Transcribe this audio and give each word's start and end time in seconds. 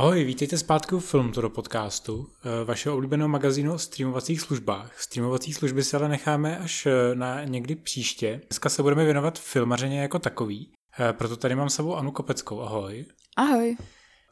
Ahoj, 0.00 0.24
vítejte 0.24 0.58
zpátky 0.58 0.94
u 0.94 1.00
Film 1.00 1.32
do 1.32 1.50
podcastu, 1.50 2.28
eh, 2.44 2.64
vašeho 2.64 2.96
oblíbeného 2.96 3.28
magazínu 3.28 3.74
o 3.74 3.78
streamovacích 3.78 4.40
službách. 4.40 5.00
Streamovací 5.00 5.52
služby 5.52 5.84
se 5.84 5.96
ale 5.96 6.08
necháme 6.08 6.58
až 6.58 6.86
eh, 6.86 7.14
na 7.14 7.44
někdy 7.44 7.74
příště. 7.74 8.40
Dneska 8.50 8.68
se 8.68 8.82
budeme 8.82 9.04
věnovat 9.04 9.38
filmařeně 9.38 10.00
jako 10.00 10.18
takový, 10.18 10.72
eh, 11.00 11.12
proto 11.12 11.36
tady 11.36 11.54
mám 11.54 11.70
s 11.70 11.74
sebou 11.74 11.96
Anu 11.96 12.10
Kopeckou. 12.10 12.60
Ahoj. 12.60 13.04
Ahoj. 13.36 13.76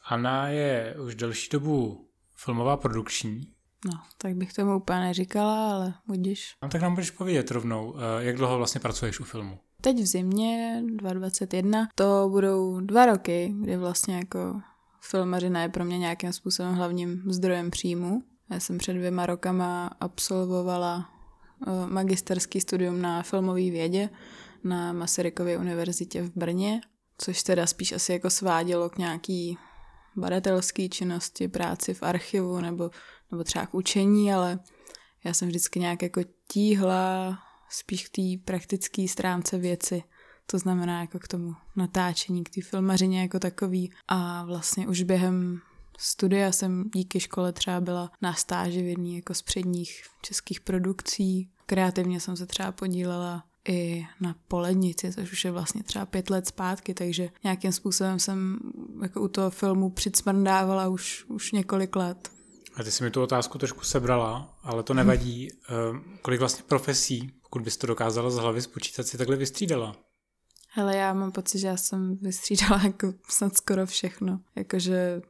Anna 0.09 0.49
je 0.49 0.97
už 1.05 1.15
delší 1.15 1.49
dobu 1.53 2.09
filmová 2.37 2.77
produkční. 2.77 3.41
No, 3.85 4.01
tak 4.19 4.35
bych 4.35 4.53
tomu 4.53 4.77
úplně 4.77 5.01
neříkala, 5.01 5.75
ale 5.75 5.95
budíš. 6.07 6.53
No, 6.63 6.69
tak 6.69 6.83
nám 6.83 6.95
budeš 6.95 7.11
povědět 7.11 7.51
rovnou, 7.51 7.95
jak 8.19 8.37
dlouho 8.37 8.57
vlastně 8.57 8.81
pracuješ 8.81 9.21
u 9.21 9.25
filmu. 9.25 9.59
Teď 9.81 9.97
v 9.97 10.07
zimě 10.07 10.83
2021 10.87 11.89
to 11.95 12.29
budou 12.31 12.81
dva 12.81 13.07
roky, 13.07 13.55
kdy 13.61 13.77
vlastně 13.77 14.17
jako 14.17 14.61
filmařina 15.01 15.63
je 15.63 15.69
pro 15.69 15.85
mě 15.85 15.99
nějakým 15.99 16.33
způsobem 16.33 16.75
hlavním 16.75 17.23
zdrojem 17.27 17.71
příjmu. 17.71 18.23
Já 18.51 18.61
jsem 18.61 18.79
před 18.79 18.93
dvěma 18.93 19.27
rokama 19.27 19.87
absolvovala 20.01 21.11
eh, 21.67 21.87
magisterský 21.87 22.61
studium 22.61 23.03
na 23.03 23.23
filmové 23.23 23.71
vědě 23.71 24.11
na 24.65 24.93
Masarykově 24.93 25.59
univerzitě 25.59 26.23
v 26.23 26.31
Brně, 26.37 26.81
což 27.19 27.43
teda 27.43 27.67
spíš 27.67 27.93
asi 27.93 28.13
jako 28.13 28.31
svádělo 28.31 28.91
k 28.91 28.99
nějaký 28.99 29.59
badatelské 30.17 30.89
činnosti, 30.89 31.49
práci 31.49 31.95
v 31.95 32.03
archivu 32.03 32.61
nebo, 32.61 32.91
nebo 33.31 33.45
třeba 33.45 33.67
k 33.67 33.75
učení, 33.75 34.33
ale 34.33 34.59
já 35.25 35.35
jsem 35.35 35.49
vždycky 35.49 35.81
nějak 35.81 36.03
jako 36.03 36.21
tíhla 36.53 37.39
spíš 37.71 38.09
k 38.09 38.17
té 38.17 38.23
praktické 38.45 39.09
stránce 39.09 39.59
věci. 39.59 40.03
To 40.51 40.59
znamená 40.59 41.01
jako 41.01 41.19
k 41.19 41.29
tomu 41.29 41.55
natáčení, 41.77 42.45
k 42.45 42.51
té 42.51 42.63
filmařině 42.63 43.21
jako 43.21 43.39
takový. 43.39 43.93
A 44.09 44.45
vlastně 44.45 44.89
už 44.89 45.03
během 45.03 45.61
studia 45.99 46.53
jsem 46.53 46.85
díky 46.95 47.21
škole 47.21 47.53
třeba 47.53 47.81
byla 47.81 48.11
na 48.23 48.35
stáži 48.35 48.83
v 48.83 48.87
jedné 48.87 49.09
jako 49.09 49.35
z 49.35 49.43
předních 49.43 50.03
českých 50.23 50.61
produkcí. 50.61 51.51
Kreativně 51.67 52.21
jsem 52.21 52.37
se 52.37 52.47
třeba 52.47 52.73
podílela 52.73 53.45
i 53.69 54.07
na 54.21 54.35
polednici, 54.49 55.13
což 55.13 55.33
už 55.33 55.45
je 55.45 55.51
vlastně 55.51 55.83
třeba 55.83 56.07
pět 56.07 56.31
let 56.31 56.47
zpátky, 56.47 56.95
takže 56.95 57.29
nějakým 57.45 57.73
způsobem 57.73 58.19
jsem 58.19 58.59
jako 59.03 59.21
u 59.21 59.29
toho 59.29 59.51
filmu 59.51 59.91
přicmrdávala 59.91 60.89
už, 60.89 61.25
už 61.29 61.53
několik 61.53 61.97
let. 61.97 62.31
A 62.75 62.83
ty 62.83 62.91
jsi 62.91 63.05
mi 63.05 63.11
tu 63.11 63.23
otázku 63.23 63.59
trošku 63.59 63.85
sebrala, 63.85 64.59
ale 64.63 64.83
to 64.83 64.95
nevadí. 64.95 65.49
Hmm. 65.63 66.19
Kolik 66.23 66.41
vlastně 66.41 66.65
profesí, 66.69 67.33
pokud 67.43 67.63
bys 67.63 67.77
to 67.77 67.87
dokázala 67.87 68.31
z 68.31 68.37
hlavy 68.37 68.63
spočítat, 68.63 69.07
si 69.07 69.19
takhle 69.19 69.37
vystřídala? 69.37 69.97
Hele, 70.71 70.97
já 70.97 71.15
mám 71.15 71.33
pocit, 71.33 71.59
že 71.59 71.67
já 71.67 71.77
jsem 71.77 72.17
vystřídala 72.17 72.83
jako 72.85 73.15
snad 73.29 73.57
skoro 73.57 73.87
všechno. 73.87 74.41
Jakože 74.57 75.23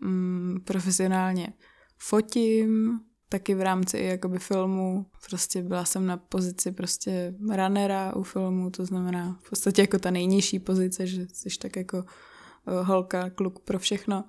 mm, 0.00 0.60
profesionálně 0.64 1.52
fotím, 1.98 3.00
taky 3.28 3.54
v 3.54 3.60
rámci 3.60 3.98
i 3.98 4.06
jakoby 4.06 4.38
filmu. 4.38 5.06
Prostě 5.28 5.62
byla 5.62 5.84
jsem 5.84 6.06
na 6.06 6.16
pozici 6.16 6.72
prostě 6.72 7.34
runnera 7.40 8.16
u 8.16 8.22
filmu, 8.22 8.70
to 8.70 8.86
znamená 8.86 9.38
v 9.42 9.50
podstatě 9.50 9.82
jako 9.82 9.98
ta 9.98 10.10
nejnižší 10.10 10.58
pozice, 10.58 11.06
že 11.06 11.26
jsi 11.32 11.58
tak 11.58 11.76
jako 11.76 11.96
uh, 11.98 12.86
holka, 12.86 13.30
kluk 13.30 13.60
pro 13.60 13.78
všechno 13.78 14.24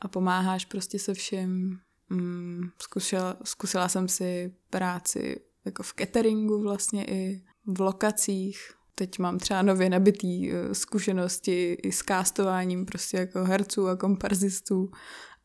a 0.00 0.08
pomáháš 0.08 0.64
prostě 0.64 0.98
se 0.98 1.14
vším. 1.14 1.78
Mm, 2.10 2.62
zkusila, 2.78 3.36
zkusila 3.44 3.88
jsem 3.88 4.08
si 4.08 4.54
práci 4.70 5.40
jako 5.64 5.82
v 5.82 5.94
cateringu 5.98 6.62
vlastně 6.62 7.04
i 7.04 7.44
v 7.66 7.80
lokacích, 7.80 8.74
teď 8.94 9.18
mám 9.18 9.38
třeba 9.38 9.62
nově 9.62 9.90
nabitý 9.90 10.52
eh, 10.52 10.74
zkušenosti 10.74 11.72
i 11.72 11.92
s 11.92 12.02
kástováním 12.02 12.86
prostě 12.86 13.16
jako 13.16 13.44
herců 13.44 13.88
a 13.88 13.96
komparzistů 13.96 14.90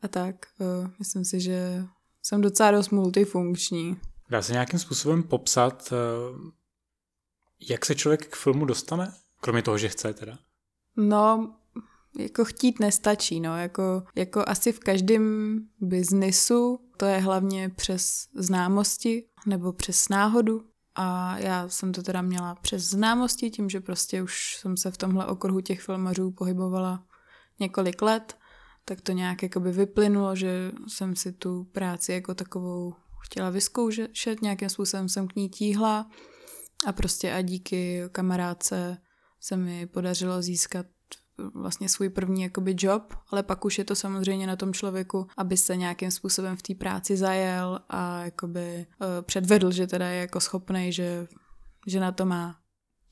a 0.02 0.08
tak. 0.08 0.36
Eh, 0.60 0.90
myslím 0.98 1.24
si, 1.24 1.40
že 1.40 1.84
jsem 2.22 2.40
docela 2.40 2.70
dost 2.70 2.90
multifunkční. 2.90 3.96
Dá 4.30 4.42
se 4.42 4.52
nějakým 4.52 4.78
způsobem 4.78 5.22
popsat, 5.22 5.92
eh, 5.92 6.50
jak 7.68 7.86
se 7.86 7.94
člověk 7.94 8.26
k 8.26 8.36
filmu 8.36 8.64
dostane? 8.64 9.14
Kromě 9.40 9.62
toho, 9.62 9.78
že 9.78 9.88
chce 9.88 10.14
teda. 10.14 10.38
No, 10.96 11.56
jako 12.18 12.44
chtít 12.44 12.80
nestačí, 12.80 13.40
no, 13.40 13.58
jako, 13.58 14.02
jako 14.16 14.44
asi 14.46 14.72
v 14.72 14.78
každém 14.78 15.56
biznisu, 15.80 16.78
to 16.96 17.06
je 17.06 17.18
hlavně 17.18 17.68
přes 17.68 18.28
známosti 18.34 19.24
nebo 19.46 19.72
přes 19.72 20.08
náhodu, 20.08 20.69
a 21.02 21.38
já 21.38 21.68
jsem 21.68 21.92
to 21.92 22.02
teda 22.02 22.22
měla 22.22 22.54
přes 22.54 22.82
známosti, 22.82 23.50
tím, 23.50 23.70
že 23.70 23.80
prostě 23.80 24.22
už 24.22 24.56
jsem 24.56 24.76
se 24.76 24.90
v 24.90 24.96
tomhle 24.96 25.26
okruhu 25.26 25.60
těch 25.60 25.80
filmařů 25.80 26.30
pohybovala 26.30 27.04
několik 27.60 28.02
let, 28.02 28.36
tak 28.84 29.00
to 29.00 29.12
nějak 29.12 29.42
jakoby 29.42 29.72
vyplynulo, 29.72 30.36
že 30.36 30.72
jsem 30.88 31.16
si 31.16 31.32
tu 31.32 31.64
práci 31.64 32.12
jako 32.12 32.34
takovou 32.34 32.94
chtěla 33.24 33.50
vyzkoušet, 33.50 34.42
nějakým 34.42 34.68
způsobem 34.68 35.08
jsem 35.08 35.28
k 35.28 35.36
ní 35.36 35.48
tíhla 35.48 36.10
a 36.86 36.92
prostě 36.92 37.32
a 37.32 37.40
díky 37.42 38.02
kamarádce 38.12 38.98
se 39.40 39.56
mi 39.56 39.86
podařilo 39.86 40.42
získat 40.42 40.86
vlastně 41.54 41.88
svůj 41.88 42.08
první 42.08 42.42
jakoby 42.42 42.74
job, 42.78 43.14
ale 43.30 43.42
pak 43.42 43.64
už 43.64 43.78
je 43.78 43.84
to 43.84 43.94
samozřejmě 43.94 44.46
na 44.46 44.56
tom 44.56 44.72
člověku, 44.72 45.26
aby 45.36 45.56
se 45.56 45.76
nějakým 45.76 46.10
způsobem 46.10 46.56
v 46.56 46.62
té 46.62 46.74
práci 46.74 47.16
zajel 47.16 47.80
a 47.88 48.24
jakoby 48.24 48.86
uh, 49.00 49.06
předvedl, 49.22 49.70
že 49.70 49.86
teda 49.86 50.08
je 50.08 50.20
jako 50.20 50.40
schopný, 50.40 50.92
že, 50.92 51.26
že 51.86 52.00
na 52.00 52.12
to 52.12 52.26
má. 52.26 52.59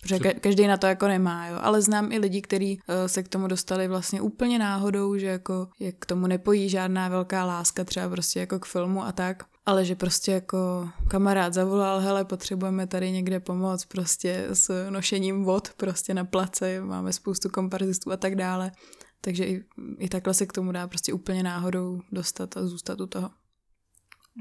Protože 0.02 0.18
každý 0.18 0.66
na 0.66 0.76
to 0.76 0.86
jako 0.86 1.08
nemá, 1.08 1.46
jo. 1.46 1.58
Ale 1.60 1.82
znám 1.82 2.12
i 2.12 2.18
lidi, 2.18 2.42
kteří 2.42 2.78
uh, 2.78 2.94
se 3.06 3.22
k 3.22 3.28
tomu 3.28 3.46
dostali 3.46 3.88
vlastně 3.88 4.20
úplně 4.20 4.58
náhodou, 4.58 5.16
že 5.16 5.26
jako 5.26 5.68
je 5.78 5.92
k 5.92 6.06
tomu 6.06 6.26
nepojí 6.26 6.68
žádná 6.68 7.08
velká 7.08 7.44
láska, 7.44 7.84
třeba 7.84 8.08
prostě 8.08 8.40
jako 8.40 8.58
k 8.58 8.66
filmu 8.66 9.04
a 9.04 9.12
tak 9.12 9.44
ale 9.68 9.84
že 9.84 9.94
prostě 9.94 10.32
jako 10.32 10.88
kamarád 11.08 11.54
zavolal, 11.54 12.00
hele, 12.00 12.24
potřebujeme 12.24 12.86
tady 12.86 13.10
někde 13.10 13.40
pomoct 13.40 13.84
prostě 13.84 14.46
s 14.52 14.90
nošením 14.90 15.44
vod 15.44 15.68
prostě 15.76 16.14
na 16.14 16.24
place, 16.24 16.80
máme 16.80 17.12
spoustu 17.12 17.48
komparzistů 17.48 18.12
a 18.12 18.16
tak 18.16 18.34
dále. 18.34 18.72
Takže 19.20 19.44
i, 19.44 19.64
i 19.98 20.08
takhle 20.08 20.34
se 20.34 20.46
k 20.46 20.52
tomu 20.52 20.72
dá 20.72 20.88
prostě 20.88 21.12
úplně 21.12 21.42
náhodou 21.42 22.00
dostat 22.12 22.56
a 22.56 22.66
zůstat 22.66 23.00
u 23.00 23.06
toho. 23.06 23.30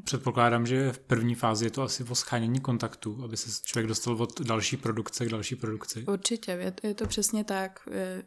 Předpokládám, 0.04 0.66
že 0.68 0.92
v 0.92 1.00
první 1.00 1.36
fázi 1.36 1.66
je 1.66 1.72
to 1.72 1.82
asi 1.82 2.04
o 2.04 2.16
schánění 2.16 2.60
kontaktů, 2.60 3.22
aby 3.24 3.38
se 3.38 3.50
člověk 3.66 3.88
dostal 3.88 4.14
od 4.14 4.42
další 4.42 4.78
produkce 4.78 5.26
k 5.26 5.30
další 5.30 5.56
produkci. 5.56 6.06
Určitě, 6.08 6.52
je, 6.52 6.74
je 6.84 6.94
to 6.94 7.08
přesně 7.08 7.44
tak. 7.44 7.80
Je, 7.92 8.24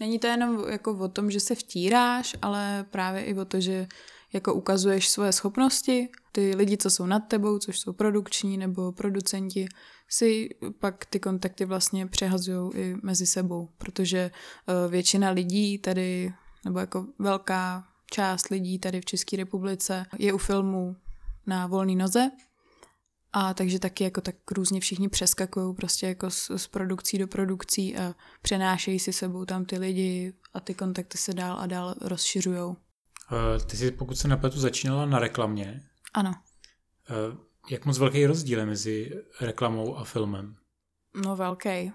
není 0.00 0.18
to 0.18 0.26
jenom 0.26 0.64
jako 0.68 0.92
o 0.92 1.08
tom, 1.08 1.30
že 1.30 1.40
se 1.40 1.54
vtíráš, 1.54 2.36
ale 2.42 2.86
právě 2.90 3.24
i 3.24 3.34
o 3.34 3.44
to, 3.44 3.60
že 3.60 3.86
jako 4.32 4.54
ukazuješ 4.54 5.08
svoje 5.08 5.32
schopnosti, 5.32 6.08
ty 6.32 6.54
lidi, 6.56 6.76
co 6.76 6.90
jsou 6.90 7.06
nad 7.06 7.20
tebou, 7.20 7.58
což 7.58 7.78
jsou 7.78 7.92
produkční 7.92 8.58
nebo 8.58 8.92
producenti, 8.92 9.66
si 10.08 10.48
pak 10.78 11.04
ty 11.04 11.20
kontakty 11.20 11.64
vlastně 11.64 12.06
přehazují 12.06 12.70
i 12.74 12.96
mezi 13.02 13.26
sebou, 13.26 13.68
protože 13.78 14.18
eh, 14.18 14.88
většina 14.88 15.30
lidí 15.30 15.78
tady, 15.78 16.32
nebo 16.64 16.78
jako 16.78 17.06
velká 17.18 17.91
část 18.12 18.48
lidí 18.48 18.78
tady 18.78 19.00
v 19.00 19.04
České 19.04 19.36
republice 19.36 20.06
je 20.18 20.32
u 20.32 20.38
filmu 20.38 20.96
na 21.46 21.66
volné 21.66 21.94
noze, 21.94 22.30
a 23.32 23.54
takže 23.54 23.78
taky 23.78 24.04
jako 24.04 24.20
tak 24.20 24.50
různě 24.50 24.80
všichni 24.80 25.08
přeskakují 25.08 25.74
prostě 25.74 26.06
jako 26.06 26.30
z, 26.30 26.50
z 26.56 26.66
produkcí 26.66 27.18
do 27.18 27.26
produkcí 27.26 27.96
a 27.96 28.14
přenášejí 28.42 28.98
si 28.98 29.12
sebou 29.12 29.44
tam 29.44 29.64
ty 29.64 29.78
lidi 29.78 30.32
a 30.54 30.60
ty 30.60 30.74
kontakty 30.74 31.18
se 31.18 31.32
dál 31.32 31.58
a 31.60 31.66
dál 31.66 31.94
rozšiřují. 32.00 32.76
Eh, 33.32 33.64
ty 33.64 33.76
jsi, 33.76 33.90
pokud 33.90 34.14
se 34.14 34.28
nepletu, 34.28 34.60
začínala 34.60 35.06
na 35.06 35.18
reklamě. 35.18 35.82
Ano. 36.14 36.32
Eh, 37.10 37.36
jak 37.70 37.86
moc 37.86 37.98
velký 37.98 38.26
rozdíl 38.26 38.58
je 38.58 38.66
mezi 38.66 39.10
reklamou 39.40 39.96
a 39.96 40.04
filmem? 40.04 40.56
No 41.24 41.36
velký. 41.36 41.68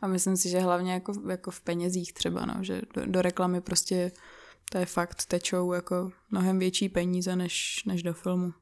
a 0.00 0.06
myslím 0.06 0.36
si, 0.36 0.48
že 0.48 0.60
hlavně 0.60 0.92
jako, 0.92 1.12
jako 1.30 1.50
v 1.50 1.60
penězích 1.60 2.12
třeba, 2.12 2.46
no, 2.46 2.54
že 2.60 2.82
do, 2.94 3.06
do 3.06 3.22
reklamy 3.22 3.60
prostě 3.60 4.12
to 4.70 4.78
je 4.78 4.86
fakt, 4.86 5.24
tečou 5.24 5.72
jako 5.72 6.12
mnohem 6.30 6.58
větší 6.58 6.88
peníze 6.88 7.36
než, 7.36 7.82
než 7.86 8.02
do 8.02 8.14
filmu. 8.14 8.52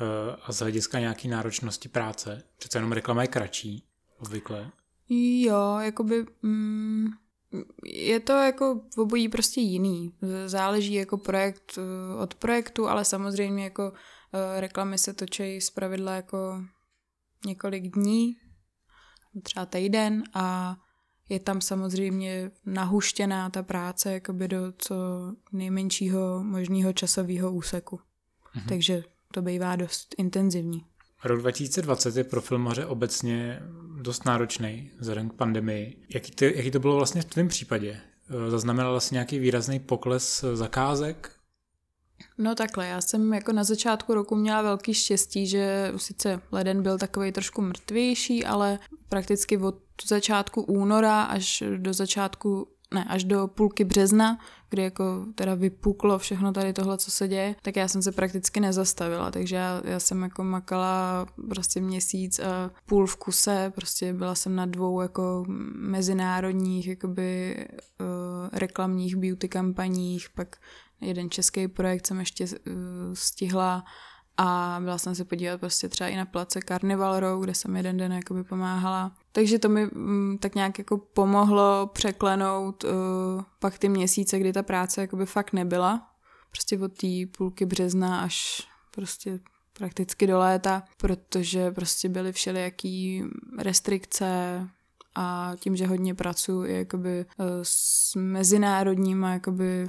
Eh, 0.00 0.36
a 0.42 0.52
z 0.52 0.58
hlediska 0.58 1.00
nějaké 1.00 1.28
náročnosti 1.28 1.88
práce? 1.88 2.42
Přece 2.58 2.78
jenom 2.78 2.92
reklama 2.92 3.22
je 3.22 3.28
kratší, 3.28 3.84
obvykle. 4.18 4.70
Jo, 5.08 5.78
jakoby... 5.80 6.26
Mm, 6.42 7.06
je 7.84 8.20
to 8.20 8.32
jako 8.32 8.80
v 8.94 8.98
obojí 8.98 9.28
prostě 9.28 9.60
jiný. 9.60 10.14
Záleží 10.46 10.94
jako 10.94 11.18
projekt 11.18 11.78
eh, 11.78 12.22
od 12.22 12.34
projektu, 12.34 12.88
ale 12.88 13.04
samozřejmě 13.04 13.64
jako 13.64 13.92
eh, 14.32 14.60
reklamy 14.60 14.98
se 14.98 15.14
točí 15.14 15.60
z 15.60 15.70
pravidla 15.70 16.12
jako 16.12 16.64
několik 17.46 17.94
dní, 17.94 18.36
třeba 19.42 19.66
týden 19.66 20.22
a 20.34 20.76
je 21.28 21.40
tam 21.40 21.60
samozřejmě 21.60 22.50
nahuštěná 22.66 23.50
ta 23.50 23.62
práce 23.62 24.12
jakoby 24.12 24.48
do 24.48 24.72
co 24.78 24.94
nejmenšího 25.52 26.44
možného 26.44 26.92
časového 26.92 27.52
úseku. 27.52 28.00
Mhm. 28.54 28.68
Takže 28.68 29.04
to 29.32 29.42
bývá 29.42 29.76
dost 29.76 30.14
intenzivní. 30.18 30.84
Rok 31.24 31.40
2020 31.40 32.16
je 32.16 32.24
pro 32.24 32.40
filmaře 32.40 32.86
obecně 32.86 33.62
dost 34.00 34.24
náročný 34.24 34.90
vzhledem 34.98 35.30
k 35.30 35.34
pandemii. 35.34 36.06
Jaký, 36.14 36.32
ty, 36.32 36.52
jaký 36.56 36.70
to 36.70 36.78
bylo 36.80 36.96
vlastně 36.96 37.22
v 37.22 37.24
tvém 37.24 37.48
případě? 37.48 38.00
zaznamenala 38.48 39.00
si 39.00 39.14
nějaký 39.14 39.38
výrazný 39.38 39.80
pokles 39.80 40.44
zakázek? 40.54 41.30
No 42.38 42.54
takhle, 42.54 42.86
já 42.86 43.00
jsem 43.00 43.34
jako 43.34 43.52
na 43.52 43.64
začátku 43.64 44.14
roku 44.14 44.36
měla 44.36 44.62
velký 44.62 44.94
štěstí, 44.94 45.46
že 45.46 45.92
sice 45.96 46.40
leden 46.52 46.82
byl 46.82 46.98
takový 46.98 47.32
trošku 47.32 47.62
mrtvější, 47.62 48.44
ale 48.44 48.78
prakticky 49.08 49.58
od 49.58 49.83
začátku 50.06 50.62
února 50.62 51.22
až 51.22 51.62
do 51.76 51.92
začátku 51.92 52.68
ne, 52.94 53.04
až 53.04 53.24
do 53.24 53.48
půlky 53.48 53.84
března, 53.84 54.38
kdy 54.70 54.82
jako 54.82 55.26
teda 55.34 55.54
vypuklo 55.54 56.18
všechno 56.18 56.52
tady 56.52 56.72
tohle, 56.72 56.98
co 56.98 57.10
se 57.10 57.28
děje, 57.28 57.56
tak 57.62 57.76
já 57.76 57.88
jsem 57.88 58.02
se 58.02 58.12
prakticky 58.12 58.60
nezastavila, 58.60 59.30
takže 59.30 59.56
já, 59.56 59.82
já 59.84 60.00
jsem 60.00 60.22
jako 60.22 60.44
makala 60.44 61.26
prostě 61.48 61.80
měsíc 61.80 62.38
a 62.38 62.70
půl 62.86 63.06
v 63.06 63.16
kuse, 63.16 63.72
prostě 63.74 64.12
byla 64.12 64.34
jsem 64.34 64.56
na 64.56 64.66
dvou 64.66 65.00
jako 65.00 65.44
mezinárodních 65.74 66.86
jakoby 66.86 67.56
uh, 68.00 68.06
reklamních 68.52 69.16
beauty 69.16 69.48
kampaních, 69.48 70.30
pak 70.30 70.56
jeden 71.00 71.30
český 71.30 71.68
projekt 71.68 72.06
jsem 72.06 72.20
ještě 72.20 72.44
uh, 72.44 72.52
stihla 73.12 73.84
a 74.36 74.78
byla 74.82 74.98
jsem 74.98 75.14
se 75.14 75.24
podívat 75.24 75.60
prostě 75.60 75.88
třeba 75.88 76.10
i 76.10 76.16
na 76.16 76.24
place 76.24 76.60
Carnival 76.68 77.20
Row, 77.20 77.42
kde 77.42 77.54
jsem 77.54 77.76
jeden 77.76 77.96
den 77.96 78.12
jakoby 78.12 78.44
pomáhala. 78.44 79.12
Takže 79.32 79.58
to 79.58 79.68
mi 79.68 79.86
mm, 79.86 80.38
tak 80.40 80.54
nějak 80.54 80.78
jako 80.78 80.98
pomohlo 80.98 81.90
překlenout 81.92 82.84
uh, 82.84 82.90
pak 83.58 83.78
ty 83.78 83.88
měsíce, 83.88 84.38
kdy 84.38 84.52
ta 84.52 84.62
práce 84.62 85.00
jakoby 85.00 85.26
fakt 85.26 85.52
nebyla. 85.52 86.10
Prostě 86.50 86.78
od 86.78 86.92
té 86.92 87.06
půlky 87.38 87.66
března 87.66 88.20
až 88.20 88.68
prostě 88.94 89.40
prakticky 89.72 90.26
do 90.26 90.38
léta, 90.38 90.82
protože 90.96 91.70
prostě 91.70 92.08
byly 92.08 92.32
všelijaký 92.32 93.22
restrikce, 93.58 94.60
a 95.14 95.52
tím, 95.58 95.76
že 95.76 95.86
hodně 95.86 96.14
pracuji 96.14 96.78
jakoby 96.78 97.26
uh, 97.38 97.46
s 97.62 98.14
mezinárodníma 98.14 99.32
jakoby 99.32 99.88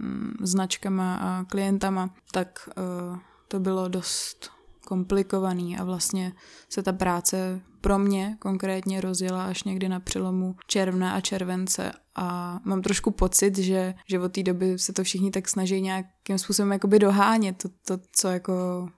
um, 0.00 0.34
značkama 0.40 1.16
a 1.16 1.44
klientama, 1.44 2.14
tak 2.32 2.68
uh, 2.76 3.18
to 3.52 3.60
bylo 3.60 3.88
dost 3.88 4.50
komplikovaný 4.86 5.78
a 5.78 5.84
vlastně 5.84 6.32
se 6.68 6.82
ta 6.82 6.92
práce 6.92 7.60
pro 7.80 7.98
mě 7.98 8.36
konkrétně 8.38 9.00
rozjela 9.00 9.44
až 9.44 9.64
někdy 9.64 9.88
na 9.88 10.00
přelomu 10.00 10.56
června 10.66 11.12
a 11.12 11.20
července 11.20 11.92
a 12.14 12.58
mám 12.64 12.82
trošku 12.82 13.10
pocit, 13.10 13.58
že, 13.58 13.94
že 14.08 14.20
od 14.20 14.32
té 14.32 14.42
doby 14.42 14.78
se 14.78 14.92
to 14.92 15.04
všichni 15.04 15.30
tak 15.30 15.48
snaží 15.48 15.80
nějakým 15.80 16.38
způsobem 16.38 16.72
jakoby 16.72 16.98
dohánět 16.98 17.56
to, 17.62 17.68
to 17.68 18.04
co 18.12 18.28
jako 18.28 18.88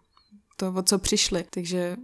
to, 0.57 0.73
o 0.73 0.83
co 0.83 0.99
přišli. 0.99 1.45
Takže 1.51 1.97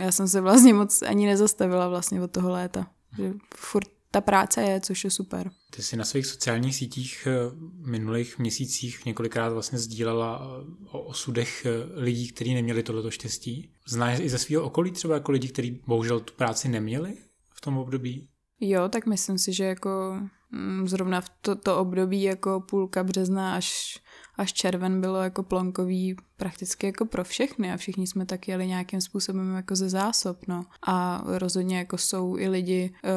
já 0.00 0.12
jsem 0.12 0.28
se 0.28 0.40
vlastně 0.40 0.74
moc 0.74 1.02
ani 1.02 1.26
nezastavila 1.26 1.88
vlastně 1.88 2.22
od 2.22 2.30
toho 2.30 2.50
léta. 2.50 2.86
Že 3.16 3.34
furt 3.54 3.88
ta 4.10 4.20
práce 4.20 4.62
je, 4.62 4.80
což 4.80 5.04
je 5.04 5.10
super. 5.10 5.50
Ty 5.70 5.82
jsi 5.82 5.96
na 5.96 6.04
svých 6.04 6.26
sociálních 6.26 6.76
sítích 6.76 7.26
eh, 7.26 7.48
v 7.82 7.86
minulých 7.86 8.38
měsících 8.38 9.04
několikrát 9.04 9.52
vlastně 9.52 9.78
sdílela 9.78 10.40
eh, 10.42 10.86
o 10.90 11.00
osudech 11.00 11.66
eh, 11.66 11.70
lidí, 12.00 12.28
kteří 12.32 12.54
neměli 12.54 12.82
tohleto 12.82 13.10
štěstí. 13.10 13.72
Znáš 13.88 14.18
i 14.20 14.28
ze 14.28 14.38
svého 14.38 14.62
okolí 14.62 14.90
třeba 14.90 15.14
jako 15.14 15.32
lidi, 15.32 15.48
kteří 15.48 15.82
bohužel 15.86 16.20
tu 16.20 16.34
práci 16.34 16.68
neměli 16.68 17.16
v 17.54 17.60
tom 17.60 17.78
období? 17.78 18.28
Jo, 18.60 18.88
tak 18.88 19.06
myslím 19.06 19.38
si, 19.38 19.52
že 19.52 19.64
jako 19.64 20.20
mm, 20.50 20.88
zrovna 20.88 21.20
v 21.20 21.28
to, 21.40 21.56
to 21.56 21.78
období 21.78 22.22
jako 22.22 22.60
půlka 22.60 23.04
března 23.04 23.54
až 23.54 23.98
až 24.38 24.52
červen 24.52 25.00
bylo 25.00 25.22
jako 25.22 25.42
plonkový 25.42 26.16
prakticky 26.36 26.86
jako 26.86 27.04
pro 27.04 27.24
všechny 27.24 27.72
a 27.72 27.76
všichni 27.76 28.06
jsme 28.06 28.26
tak 28.26 28.48
jeli 28.48 28.66
nějakým 28.66 29.00
způsobem 29.00 29.54
jako 29.54 29.76
ze 29.76 29.88
zásob, 29.88 30.38
no. 30.48 30.64
A 30.86 31.22
rozhodně 31.26 31.78
jako 31.78 31.98
jsou 31.98 32.38
i 32.38 32.48
lidi, 32.48 32.94
eh, 33.04 33.10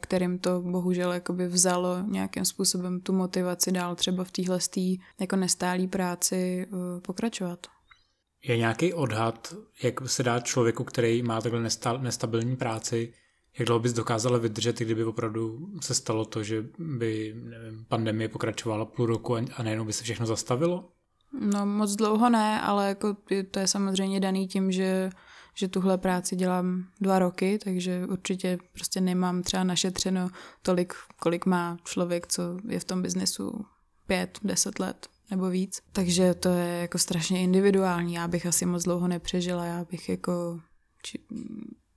kterým 0.00 0.38
to 0.38 0.60
bohužel 0.62 1.12
by 1.32 1.46
vzalo 1.48 2.02
nějakým 2.06 2.44
způsobem 2.44 3.00
tu 3.00 3.12
motivaci 3.12 3.72
dál 3.72 3.94
třeba 3.94 4.24
v 4.24 4.30
téhle 4.30 4.58
jako 5.20 5.36
nestálý 5.36 5.88
práci 5.88 6.66
eh, 6.66 7.00
pokračovat. 7.00 7.66
Je 8.44 8.56
nějaký 8.56 8.92
odhad, 8.92 9.54
jak 9.82 10.08
se 10.08 10.22
dá 10.22 10.40
člověku, 10.40 10.84
který 10.84 11.22
má 11.22 11.40
takhle 11.40 11.68
nestabilní 11.98 12.56
práci, 12.56 13.12
jak 13.58 13.66
dlouho 13.66 13.80
bys 13.80 13.92
dokázala 13.92 14.38
vydržet, 14.38 14.78
kdyby 14.78 15.04
opravdu 15.04 15.68
se 15.80 15.94
stalo 15.94 16.24
to, 16.24 16.42
že 16.42 16.64
by 16.78 17.34
nevím, 17.44 17.84
pandemie 17.88 18.28
pokračovala 18.28 18.84
půl 18.84 19.06
roku 19.06 19.36
a 19.36 19.62
najednou 19.62 19.84
by 19.84 19.92
se 19.92 20.04
všechno 20.04 20.26
zastavilo? 20.26 20.92
No 21.32 21.66
moc 21.66 21.96
dlouho 21.96 22.30
ne, 22.30 22.60
ale 22.60 22.88
jako 22.88 23.16
to 23.50 23.58
je 23.58 23.66
samozřejmě 23.66 24.20
daný 24.20 24.48
tím, 24.48 24.72
že, 24.72 25.10
že 25.54 25.68
tuhle 25.68 25.98
práci 25.98 26.36
dělám 26.36 26.84
dva 27.00 27.18
roky, 27.18 27.58
takže 27.64 28.06
určitě 28.10 28.58
prostě 28.72 29.00
nemám 29.00 29.42
třeba 29.42 29.64
našetřeno 29.64 30.28
tolik, 30.62 30.94
kolik 31.20 31.46
má 31.46 31.76
člověk, 31.84 32.26
co 32.26 32.42
je 32.68 32.80
v 32.80 32.84
tom 32.84 33.02
biznesu 33.02 33.64
pět, 34.06 34.38
deset 34.42 34.78
let 34.78 35.08
nebo 35.30 35.50
víc. 35.50 35.80
Takže 35.92 36.34
to 36.34 36.48
je 36.48 36.80
jako 36.80 36.98
strašně 36.98 37.42
individuální. 37.42 38.14
Já 38.14 38.28
bych 38.28 38.46
asi 38.46 38.66
moc 38.66 38.84
dlouho 38.84 39.08
nepřežila, 39.08 39.64
já 39.64 39.84
bych 39.90 40.08
jako 40.08 40.60
či, 41.02 41.18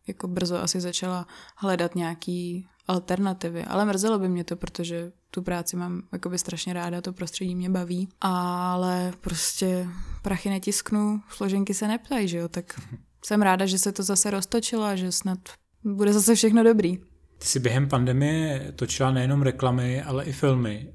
jako 0.07 0.27
brzo 0.27 0.61
asi 0.61 0.81
začala 0.81 1.27
hledat 1.57 1.95
nějaký 1.95 2.67
alternativy. 2.87 3.63
Ale 3.63 3.85
mrzelo 3.85 4.19
by 4.19 4.29
mě 4.29 4.43
to, 4.43 4.55
protože 4.55 5.11
tu 5.31 5.41
práci 5.41 5.75
mám 5.77 6.01
jakoby 6.11 6.37
strašně 6.37 6.73
ráda, 6.73 7.01
to 7.01 7.13
prostředí 7.13 7.55
mě 7.55 7.69
baví, 7.69 8.09
ale 8.21 9.13
prostě 9.21 9.87
prachy 10.21 10.49
netisknu, 10.49 11.21
složenky 11.29 11.73
se 11.73 11.87
neptají, 11.87 12.27
že 12.27 12.37
jo, 12.37 12.47
tak 12.47 12.81
jsem 13.25 13.41
ráda, 13.41 13.65
že 13.65 13.79
se 13.79 13.91
to 13.91 14.03
zase 14.03 14.31
roztočilo 14.31 14.83
a 14.83 14.95
že 14.95 15.11
snad 15.11 15.39
bude 15.83 16.13
zase 16.13 16.35
všechno 16.35 16.63
dobrý. 16.63 16.97
Ty 17.37 17.47
jsi 17.47 17.59
během 17.59 17.89
pandemie 17.89 18.71
točila 18.75 19.11
nejenom 19.11 19.41
reklamy, 19.41 20.03
ale 20.03 20.23
i 20.23 20.31
filmy. 20.31 20.93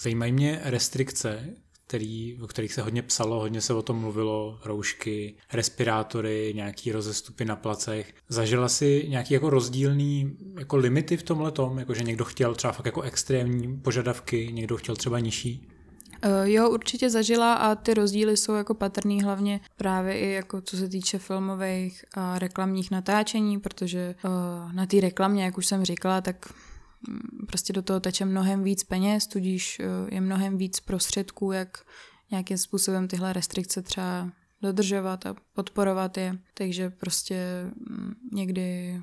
Zajímají 0.00 0.32
mě 0.32 0.60
restrikce, 0.62 1.54
který, 1.86 2.38
o 2.42 2.46
kterých 2.46 2.72
se 2.72 2.82
hodně 2.82 3.02
psalo, 3.02 3.40
hodně 3.40 3.60
se 3.60 3.74
o 3.74 3.82
tom 3.82 3.96
mluvilo, 3.98 4.58
roušky, 4.64 5.34
respirátory, 5.52 6.52
nějaký 6.56 6.92
rozestupy 6.92 7.44
na 7.44 7.56
placech. 7.56 8.14
Zažila 8.28 8.68
si 8.68 9.06
nějaký 9.08 9.34
jako 9.34 9.50
rozdílný 9.50 10.36
jako 10.58 10.76
limity 10.76 11.16
v 11.16 11.22
tomhle 11.22 11.50
tom, 11.50 11.78
jako 11.78 11.94
že 11.94 12.02
někdo 12.02 12.24
chtěl 12.24 12.54
třeba 12.54 12.72
fakt 12.72 12.86
jako 12.86 13.02
extrémní 13.02 13.76
požadavky, 13.76 14.48
někdo 14.52 14.76
chtěl 14.76 14.96
třeba 14.96 15.18
nižší? 15.18 15.68
Uh, 16.24 16.48
jo, 16.48 16.70
určitě 16.70 17.10
zažila 17.10 17.54
a 17.54 17.74
ty 17.74 17.94
rozdíly 17.94 18.36
jsou 18.36 18.54
jako 18.54 18.74
patrný 18.74 19.22
hlavně 19.22 19.60
právě 19.76 20.18
i 20.18 20.30
jako 20.30 20.60
co 20.60 20.76
se 20.76 20.88
týče 20.88 21.18
filmových 21.18 22.04
a 22.14 22.38
reklamních 22.38 22.90
natáčení, 22.90 23.60
protože 23.60 24.14
uh, 24.24 24.72
na 24.72 24.86
té 24.86 25.00
reklamě, 25.00 25.44
jak 25.44 25.58
už 25.58 25.66
jsem 25.66 25.84
říkala, 25.84 26.20
tak 26.20 26.52
prostě 27.46 27.72
do 27.72 27.82
toho 27.82 28.00
teče 28.00 28.24
mnohem 28.24 28.62
víc 28.62 28.84
peněz, 28.84 29.26
tudíž 29.26 29.80
eh, 29.80 30.14
je 30.14 30.20
mnohem 30.20 30.58
víc 30.58 30.80
prostředků, 30.80 31.52
jak 31.52 31.78
nějakým 32.30 32.58
způsobem 32.58 33.08
tyhle 33.08 33.32
restrikce 33.32 33.82
třeba 33.82 34.30
dodržovat 34.62 35.26
a 35.26 35.34
podporovat 35.52 36.16
je. 36.16 36.38
Takže 36.54 36.90
prostě 36.90 37.70
mm, 37.90 38.14
někdy 38.32 39.00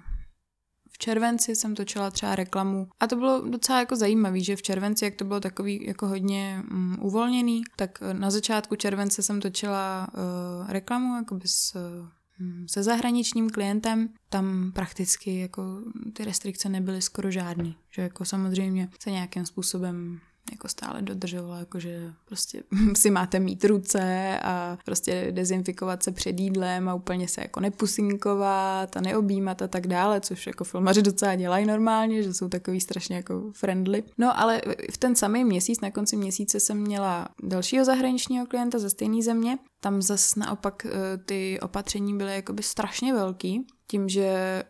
v 0.92 0.98
červenci 0.98 1.56
jsem 1.56 1.76
točila 1.76 2.12
třeba 2.12 2.36
reklamu 2.36 2.88
a 3.00 3.08
to 3.08 3.16
bylo 3.16 3.42
docela 3.50 3.80
jako 3.80 3.96
zajímavé, 3.96 4.40
že 4.40 4.56
v 4.56 4.62
červenci, 4.62 5.06
jak 5.06 5.16
to 5.16 5.26
bylo 5.26 5.40
takový 5.40 5.86
jako 5.86 6.08
hodně 6.08 6.64
um, 6.72 6.98
uvolněný, 7.02 7.62
tak 7.76 8.00
na 8.14 8.32
začátku 8.32 8.76
července 8.76 9.24
jsem 9.24 9.42
točila 9.42 10.08
uh, 10.14 10.72
reklamu 10.72 11.16
jakoby 11.16 11.48
s 11.48 11.76
uh, 11.76 11.82
Mm, 11.82 12.23
se 12.68 12.84
zahraničním 12.84 13.50
klientem, 13.50 14.10
tam 14.30 14.72
prakticky 14.72 15.40
jako 15.40 15.82
ty 16.14 16.26
restrikce 16.26 16.70
nebyly 16.70 17.02
skoro 17.02 17.32
žádný. 17.32 17.76
Že 17.90 18.02
jako 18.02 18.26
samozřejmě 18.26 18.90
se 19.00 19.12
nějakým 19.12 19.46
způsobem 19.46 20.20
jako 20.52 20.68
stále 20.68 21.02
dodržovala, 21.02 21.60
jakože 21.60 22.14
prostě 22.26 22.64
si 22.96 23.10
máte 23.10 23.40
mít 23.40 23.66
ruce 23.66 24.40
a 24.44 24.78
prostě 24.86 25.28
dezinfikovat 25.32 26.04
se 26.04 26.12
před 26.12 26.40
jídlem 26.40 26.90
a 26.90 26.94
úplně 26.94 27.28
se 27.28 27.42
jako 27.42 27.60
nepusinkovat 27.60 28.98
a 28.98 29.02
neobjímat 29.02 29.62
a 29.62 29.68
tak 29.68 29.88
dále, 29.88 30.22
což 30.22 30.48
jako 30.48 30.64
filmaři 30.64 31.02
docela 31.02 31.36
dělají 31.36 31.66
normálně, 31.66 32.24
že 32.24 32.34
jsou 32.34 32.50
takový 32.50 32.82
strašně 32.82 33.16
jako 33.16 33.52
friendly. 33.52 34.04
No 34.18 34.40
ale 34.40 34.62
v 34.92 34.98
ten 34.98 35.16
samý 35.16 35.44
měsíc, 35.44 35.82
na 35.82 35.92
konci 35.92 36.18
měsíce 36.18 36.60
jsem 36.60 36.78
měla 36.78 37.28
dalšího 37.44 37.86
zahraničního 37.86 38.46
klienta 38.46 38.80
ze 38.80 38.90
stejné 38.90 39.22
země, 39.22 39.58
tam 39.80 40.02
zas 40.02 40.36
naopak 40.36 40.86
eh, 40.86 41.18
ty 41.18 41.60
opatření 41.60 42.18
byly 42.18 42.36
jakoby 42.36 42.64
strašně 42.64 43.14
velký, 43.14 43.68
tím, 43.88 44.10
že 44.10 44.64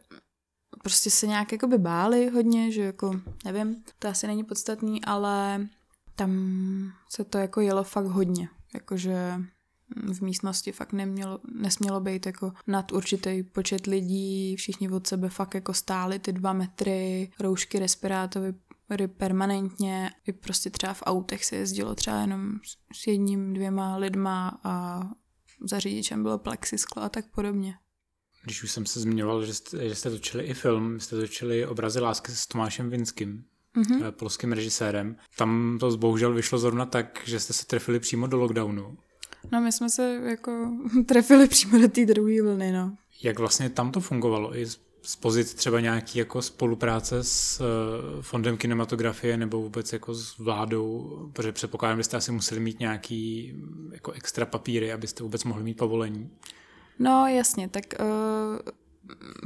prostě 0.83 1.09
se 1.09 1.27
nějak 1.27 1.51
jakoby 1.51 1.77
báli 1.77 2.29
hodně, 2.29 2.71
že 2.71 2.81
jako, 2.81 3.21
nevím, 3.45 3.83
to 3.99 4.07
asi 4.07 4.27
není 4.27 4.43
podstatný, 4.43 5.05
ale 5.05 5.67
tam 6.15 6.31
se 7.09 7.23
to 7.23 7.37
jako 7.37 7.61
jelo 7.61 7.83
fakt 7.83 8.05
hodně, 8.05 8.49
jakože 8.73 9.41
v 10.13 10.21
místnosti 10.21 10.71
fakt 10.71 10.93
nemělo, 10.93 11.39
nesmělo 11.53 11.99
být 11.99 12.25
jako 12.25 12.53
nad 12.67 12.91
určitý 12.91 13.43
počet 13.43 13.87
lidí, 13.87 14.55
všichni 14.55 14.89
od 14.89 15.07
sebe 15.07 15.29
fakt 15.29 15.55
jako 15.55 15.73
stáli 15.73 16.19
ty 16.19 16.31
dva 16.31 16.53
metry, 16.53 17.31
roušky, 17.39 17.79
respirátory 17.79 18.53
permanentně, 19.17 20.11
i 20.27 20.33
prostě 20.33 20.69
třeba 20.69 20.93
v 20.93 21.03
autech 21.05 21.45
se 21.45 21.55
jezdilo 21.55 21.95
třeba 21.95 22.21
jenom 22.21 22.51
s 22.93 23.07
jedním, 23.07 23.53
dvěma 23.53 23.97
lidma 23.97 24.59
a 24.63 25.03
za 25.61 25.79
řidičem 25.79 26.23
bylo 26.23 26.37
plexisklo 26.37 27.03
a 27.03 27.09
tak 27.09 27.25
podobně. 27.31 27.75
Když 28.43 28.63
už 28.63 28.71
jsem 28.71 28.85
se 28.85 29.00
zmiňoval, 29.00 29.45
že 29.45 29.53
jste, 29.53 29.89
že 29.89 29.95
jste 29.95 30.09
točili 30.09 30.43
i 30.43 30.53
film, 30.53 31.00
jste 31.00 31.15
točili 31.15 31.65
obrazy 31.65 32.00
lásky 32.00 32.31
s 32.31 32.47
Tomášem 32.47 32.89
Vinským. 32.89 33.43
mm-hmm. 33.75 34.12
polským 34.12 34.51
režisérem. 34.51 35.15
Tam 35.38 35.77
to 35.79 35.97
bohužel 35.97 36.33
vyšlo 36.33 36.57
zrovna 36.57 36.85
tak, 36.85 37.21
že 37.25 37.39
jste 37.39 37.53
se 37.53 37.65
trefili 37.65 38.00
přímo 38.00 38.27
do 38.27 38.38
lockdownu. 38.38 38.97
No 39.51 39.62
my 39.62 39.71
jsme 39.71 39.89
se 39.89 40.21
jako 40.23 40.71
trefili 41.05 41.47
přímo 41.47 41.79
do 41.79 41.88
té 41.88 42.05
druhé 42.05 42.41
vlny, 42.41 42.71
no. 42.71 42.97
Jak 43.23 43.39
vlastně 43.39 43.69
tam 43.69 43.91
to 43.91 44.00
fungovalo? 44.00 44.57
I 44.57 44.65
z 45.05 45.15
pozic 45.15 45.53
třeba 45.53 45.79
nějaký 45.79 46.19
jako 46.19 46.41
spolupráce 46.41 47.23
s 47.23 47.62
uh, 47.62 48.21
Fondem 48.21 48.57
kinematografie 48.57 49.38
nebo 49.38 49.62
vůbec 49.62 49.93
jako 49.93 50.13
s 50.13 50.38
vládou, 50.38 51.09
protože 51.33 51.51
předpokládám, 51.51 51.97
že 51.97 52.03
jste 52.03 52.17
asi 52.17 52.31
museli 52.31 52.62
mít 52.62 52.79
nějaký 52.79 53.53
jako 53.91 54.12
extra 54.12 54.45
papíry, 54.45 54.93
abyste 54.93 55.23
vůbec 55.23 55.43
mohli 55.43 55.63
mít 55.63 55.77
povolení. 55.77 56.29
No 57.00 57.27
jasně, 57.27 57.69
tak 57.69 57.83
uh, 58.00 58.59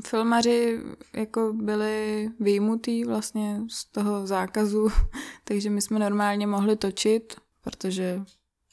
filmaři 0.05 0.79
jako 1.13 1.53
byli 1.53 2.29
výjimutý 2.39 3.05
vlastně 3.05 3.61
z 3.69 3.85
toho 3.85 4.27
zákazu, 4.27 4.87
takže 5.43 5.69
my 5.69 5.81
jsme 5.81 5.99
normálně 5.99 6.47
mohli 6.47 6.75
točit, 6.75 7.35
protože 7.61 8.21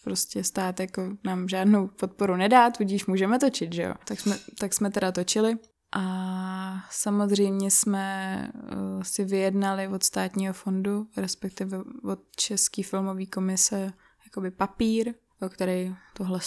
prostě 0.04 0.44
stát 0.44 0.80
jako 0.80 1.02
nám 1.24 1.48
žádnou 1.48 1.88
podporu 1.88 2.36
nedá, 2.36 2.70
tudíž 2.70 3.06
můžeme 3.06 3.38
točit, 3.38 3.72
že 3.72 3.82
jo. 3.82 3.94
Tak 4.04 4.20
jsme, 4.20 4.38
tak 4.58 4.74
jsme 4.74 4.90
teda 4.90 5.12
točili 5.12 5.56
a 5.96 6.84
samozřejmě 6.90 7.70
jsme 7.70 8.48
uh, 8.54 9.02
si 9.02 9.24
vyjednali 9.24 9.88
od 9.88 10.02
státního 10.02 10.54
fondu, 10.54 11.06
respektive 11.16 11.78
od 12.02 12.20
České 12.36 12.82
filmové 12.82 13.26
komise, 13.26 13.92
jakoby 14.24 14.50
papír, 14.50 15.14
o 15.40 15.48
který 15.48 15.94
tohle 16.14 16.40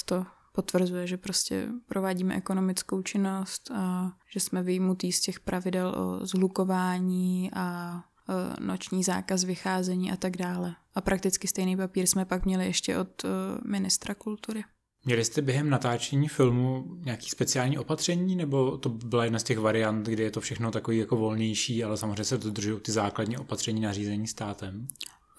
potvrzuje, 0.57 1.07
že 1.07 1.17
prostě 1.17 1.67
provádíme 1.85 2.35
ekonomickou 2.35 3.01
činnost 3.01 3.71
a 3.71 4.11
že 4.33 4.39
jsme 4.39 4.63
vyjmutí 4.63 5.11
z 5.11 5.21
těch 5.21 5.39
pravidel 5.39 5.87
o 5.97 6.25
zlukování 6.25 7.51
a 7.53 7.95
e, 8.29 8.65
noční 8.65 9.03
zákaz 9.03 9.43
vycházení 9.43 10.11
a 10.11 10.15
tak 10.15 10.37
dále. 10.37 10.75
A 10.95 11.01
prakticky 11.01 11.47
stejný 11.47 11.77
papír 11.77 12.07
jsme 12.07 12.25
pak 12.25 12.45
měli 12.45 12.65
ještě 12.65 12.97
od 12.97 13.25
e, 13.25 13.27
ministra 13.67 14.15
kultury. 14.15 14.63
Měli 15.05 15.25
jste 15.25 15.41
během 15.41 15.69
natáčení 15.69 16.27
filmu 16.27 16.97
nějaký 17.05 17.29
speciální 17.29 17.77
opatření, 17.77 18.35
nebo 18.35 18.77
to 18.77 18.89
byla 18.89 19.23
jedna 19.23 19.39
z 19.39 19.43
těch 19.43 19.59
variant, 19.59 20.07
kdy 20.07 20.23
je 20.23 20.31
to 20.31 20.41
všechno 20.41 20.71
takový 20.71 20.97
jako 20.97 21.15
volnější, 21.15 21.83
ale 21.83 21.97
samozřejmě 21.97 22.23
se 22.23 22.37
dodržují 22.37 22.79
ty 22.79 22.91
základní 22.91 23.37
opatření 23.37 23.81
nařízení 23.81 24.27
státem? 24.27 24.87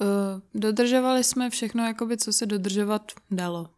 Uh, 0.00 0.40
dodržovali 0.54 1.24
jsme 1.24 1.50
všechno, 1.50 1.86
jakoby, 1.86 2.16
co 2.16 2.32
se 2.32 2.46
dodržovat 2.46 3.12
dalo. 3.30 3.68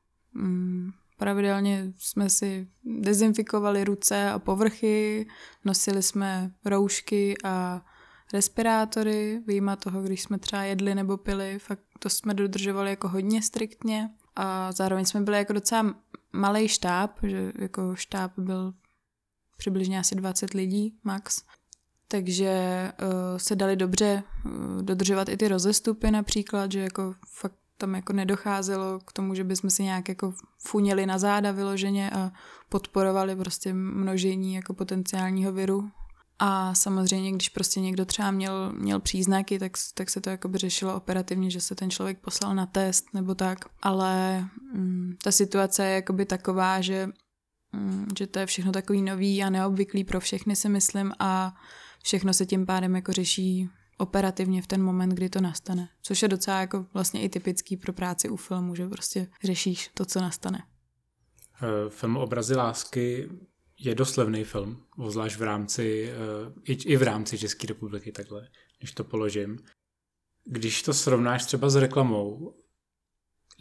Pravidelně 1.20 1.92
jsme 1.98 2.30
si 2.30 2.68
dezinfikovali 2.84 3.84
ruce 3.84 4.30
a 4.30 4.38
povrchy, 4.38 5.26
nosili 5.64 6.02
jsme 6.02 6.50
roušky 6.64 7.34
a 7.44 7.84
respirátory, 8.32 9.42
výjima 9.46 9.76
toho, 9.76 10.02
když 10.02 10.22
jsme 10.22 10.38
třeba 10.38 10.62
jedli 10.62 10.94
nebo 10.94 11.16
pili, 11.16 11.58
fakt 11.58 11.80
to 11.98 12.10
jsme 12.10 12.34
dodržovali 12.34 12.90
jako 12.90 13.08
hodně 13.08 13.42
striktně. 13.42 14.10
A 14.36 14.72
zároveň 14.72 15.04
jsme 15.04 15.20
byli 15.20 15.36
jako 15.36 15.52
docela 15.52 15.94
malý 16.32 16.68
štáb, 16.68 17.18
že 17.22 17.52
jako 17.58 17.96
štáb 17.96 18.32
byl 18.36 18.74
přibližně 19.56 19.98
asi 19.98 20.14
20 20.14 20.54
lidí 20.54 20.98
max, 21.04 21.42
takže 22.08 22.92
uh, 23.02 23.08
se 23.36 23.56
dali 23.56 23.76
dobře 23.76 24.22
uh, 24.44 24.82
dodržovat 24.82 25.28
i 25.28 25.36
ty 25.36 25.48
rozestupy 25.48 26.10
například, 26.10 26.72
že 26.72 26.80
jako 26.80 27.14
fakt 27.28 27.59
tam 27.80 27.94
jako 27.94 28.12
nedocházelo 28.12 28.98
k 29.04 29.12
tomu, 29.12 29.34
že 29.34 29.44
bychom 29.44 29.70
si 29.70 29.82
nějak 29.82 30.08
jako 30.08 30.34
funili 30.58 31.06
na 31.06 31.18
záda 31.18 31.52
vyloženě 31.52 32.10
a 32.10 32.32
podporovali 32.68 33.36
prostě 33.36 33.74
množení 33.74 34.54
jako 34.54 34.74
potenciálního 34.74 35.52
viru 35.52 35.90
a 36.42 36.74
samozřejmě, 36.74 37.32
když 37.32 37.48
prostě 37.48 37.80
někdo 37.80 38.04
třeba 38.04 38.30
měl, 38.30 38.72
měl 38.72 39.00
příznaky, 39.00 39.58
tak, 39.58 39.72
tak 39.94 40.10
se 40.10 40.20
to 40.20 40.30
jakoby 40.30 40.58
řešilo 40.58 40.94
operativně, 40.94 41.50
že 41.50 41.60
se 41.60 41.74
ten 41.74 41.90
člověk 41.90 42.18
poslal 42.18 42.54
na 42.54 42.66
test 42.66 43.14
nebo 43.14 43.34
tak. 43.34 43.58
Ale 43.82 44.44
mm, 44.74 45.16
ta 45.22 45.32
situace 45.32 45.84
je 45.84 45.94
jakoby 45.94 46.26
taková, 46.26 46.80
že, 46.80 47.08
mm, 47.72 48.08
že 48.18 48.26
to 48.26 48.38
je 48.38 48.46
všechno 48.46 48.72
takový 48.72 49.02
nový 49.02 49.42
a 49.42 49.50
neobvyklý 49.50 50.04
pro 50.04 50.20
všechny, 50.20 50.56
si 50.56 50.68
myslím, 50.68 51.12
a 51.18 51.54
všechno 52.02 52.34
se 52.34 52.46
tím 52.46 52.66
pádem 52.66 52.96
jako 52.96 53.12
řeší 53.12 53.68
operativně 54.00 54.62
v 54.62 54.66
ten 54.66 54.82
moment, 54.82 55.08
kdy 55.08 55.28
to 55.28 55.40
nastane. 55.40 55.88
Což 56.02 56.22
je 56.22 56.28
docela 56.28 56.60
jako 56.60 56.86
vlastně 56.94 57.22
i 57.22 57.28
typický 57.28 57.76
pro 57.76 57.92
práci 57.92 58.28
u 58.28 58.36
filmu, 58.36 58.74
že 58.74 58.88
prostě 58.88 59.26
řešíš 59.44 59.90
to, 59.94 60.04
co 60.04 60.20
nastane. 60.20 60.62
Eh, 61.62 61.90
film 61.90 62.16
Obrazy 62.16 62.56
lásky 62.56 63.30
je 63.78 63.94
dost 63.94 64.16
levný 64.16 64.44
film, 64.44 64.82
zvlášť 65.08 65.36
v 65.36 65.42
rámci, 65.42 66.12
eh, 66.12 66.72
i, 66.72 66.72
i 66.72 66.96
v 66.96 67.02
rámci 67.02 67.38
České 67.38 67.66
republiky 67.66 68.12
takhle, 68.12 68.48
když 68.78 68.92
to 68.92 69.04
položím. 69.04 69.58
Když 70.44 70.82
to 70.82 70.94
srovnáš 70.94 71.44
třeba 71.44 71.70
s 71.70 71.76
reklamou, 71.76 72.54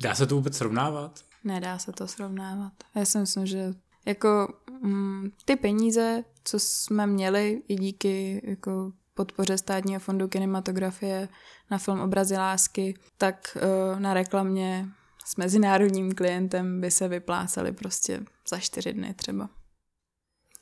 dá 0.02 0.16
se 0.16 0.28
to 0.28 0.36
vůbec 0.36 0.58
srovnávat? 0.58 1.26
Nedá 1.44 1.80
se 1.80 1.92
to 1.92 2.08
srovnávat. 2.08 2.74
Já 2.96 3.06
si 3.06 3.18
myslím, 3.18 3.46
že 3.46 3.74
jako 4.06 4.60
mm, 4.82 5.32
ty 5.46 5.56
peníze, 5.56 6.24
co 6.44 6.60
jsme 6.60 7.08
měli 7.08 7.64
i 7.68 7.76
díky 7.76 8.42
jako 8.44 8.92
podpoře 9.20 9.58
státního 9.58 10.00
fondu 10.00 10.28
kinematografie 10.28 11.28
na 11.72 11.78
film 11.78 12.00
Obrazy 12.00 12.38
lásky, 12.38 12.94
tak 13.18 13.58
uh, 13.58 14.00
na 14.00 14.14
reklamě 14.14 14.90
s 15.26 15.36
mezinárodním 15.36 16.12
klientem 16.12 16.82
by 16.82 16.92
se 16.92 17.08
vypláceli 17.08 17.72
prostě 17.72 18.24
za 18.50 18.60
čtyři 18.60 18.94
dny 18.94 19.14
třeba. 19.14 19.50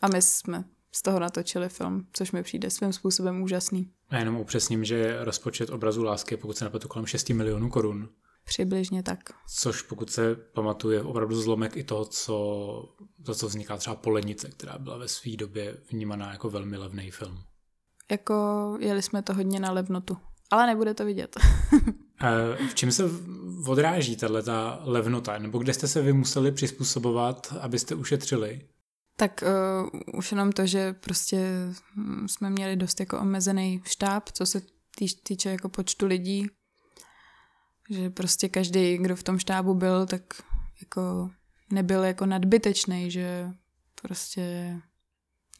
A 0.01 0.07
my 0.07 0.21
jsme 0.21 0.63
z 0.91 1.01
toho 1.01 1.19
natočili 1.19 1.69
film, 1.69 2.07
což 2.13 2.31
mi 2.31 2.43
přijde 2.43 2.69
svým 2.69 2.93
způsobem 2.93 3.41
úžasný. 3.41 3.91
A 4.09 4.17
jenom 4.17 4.35
upřesním, 4.35 4.85
že 4.85 5.23
rozpočet 5.23 5.69
obrazu 5.69 6.03
lásky, 6.03 6.37
pokud 6.37 6.57
se 6.57 6.65
nepletu, 6.65 6.87
kolem 6.87 7.05
6 7.05 7.29
milionů 7.29 7.69
korun. 7.69 8.09
Přibližně 8.45 9.03
tak. 9.03 9.19
Což 9.55 9.81
pokud 9.81 10.09
se 10.09 10.35
pamatuje, 10.35 11.03
opravdu 11.03 11.41
zlomek 11.41 11.77
i 11.77 11.83
toho, 11.83 12.05
co, 12.05 12.35
to, 13.25 13.35
co 13.35 13.47
vzniká 13.47 13.77
třeba 13.77 13.95
Polenice, 13.95 14.49
která 14.49 14.77
byla 14.77 14.97
ve 14.97 15.07
své 15.07 15.35
době 15.35 15.77
vnímaná 15.91 16.31
jako 16.31 16.49
velmi 16.49 16.77
levný 16.77 17.11
film. 17.11 17.43
Jako 18.11 18.77
jeli 18.79 19.01
jsme 19.01 19.21
to 19.21 19.33
hodně 19.33 19.59
na 19.59 19.71
levnotu, 19.71 20.17
ale 20.51 20.67
nebude 20.67 20.93
to 20.93 21.05
vidět. 21.05 21.35
v 22.69 22.75
čem 22.75 22.91
se 22.91 23.03
odráží 23.67 24.15
tahle 24.15 24.43
ta 24.43 24.79
levnota? 24.83 25.37
Nebo 25.37 25.59
kde 25.59 25.73
jste 25.73 25.87
se 25.87 26.01
vy 26.01 26.13
museli 26.13 26.51
přizpůsobovat, 26.51 27.53
abyste 27.61 27.95
ušetřili? 27.95 28.61
Tak 29.15 29.43
uh, 29.83 29.99
už 30.19 30.31
jenom 30.31 30.51
to, 30.51 30.65
že 30.65 30.93
prostě 30.93 31.67
hm, 31.95 32.27
jsme 32.27 32.49
měli 32.49 32.75
dost 32.75 32.99
jako 32.99 33.19
omezený 33.19 33.81
štáb, 33.85 34.29
co 34.29 34.45
se 34.45 34.61
týč, 34.95 35.13
týče 35.13 35.49
jako 35.49 35.69
počtu 35.69 36.05
lidí. 36.05 36.47
Že 37.89 38.09
prostě 38.09 38.49
každý, 38.49 38.97
kdo 38.97 39.15
v 39.15 39.23
tom 39.23 39.39
štábu 39.39 39.73
byl, 39.73 40.05
tak 40.05 40.21
jako 40.81 41.29
nebyl 41.71 42.03
jako 42.03 42.25
nadbytečný, 42.25 43.11
že 43.11 43.51
prostě 44.01 44.75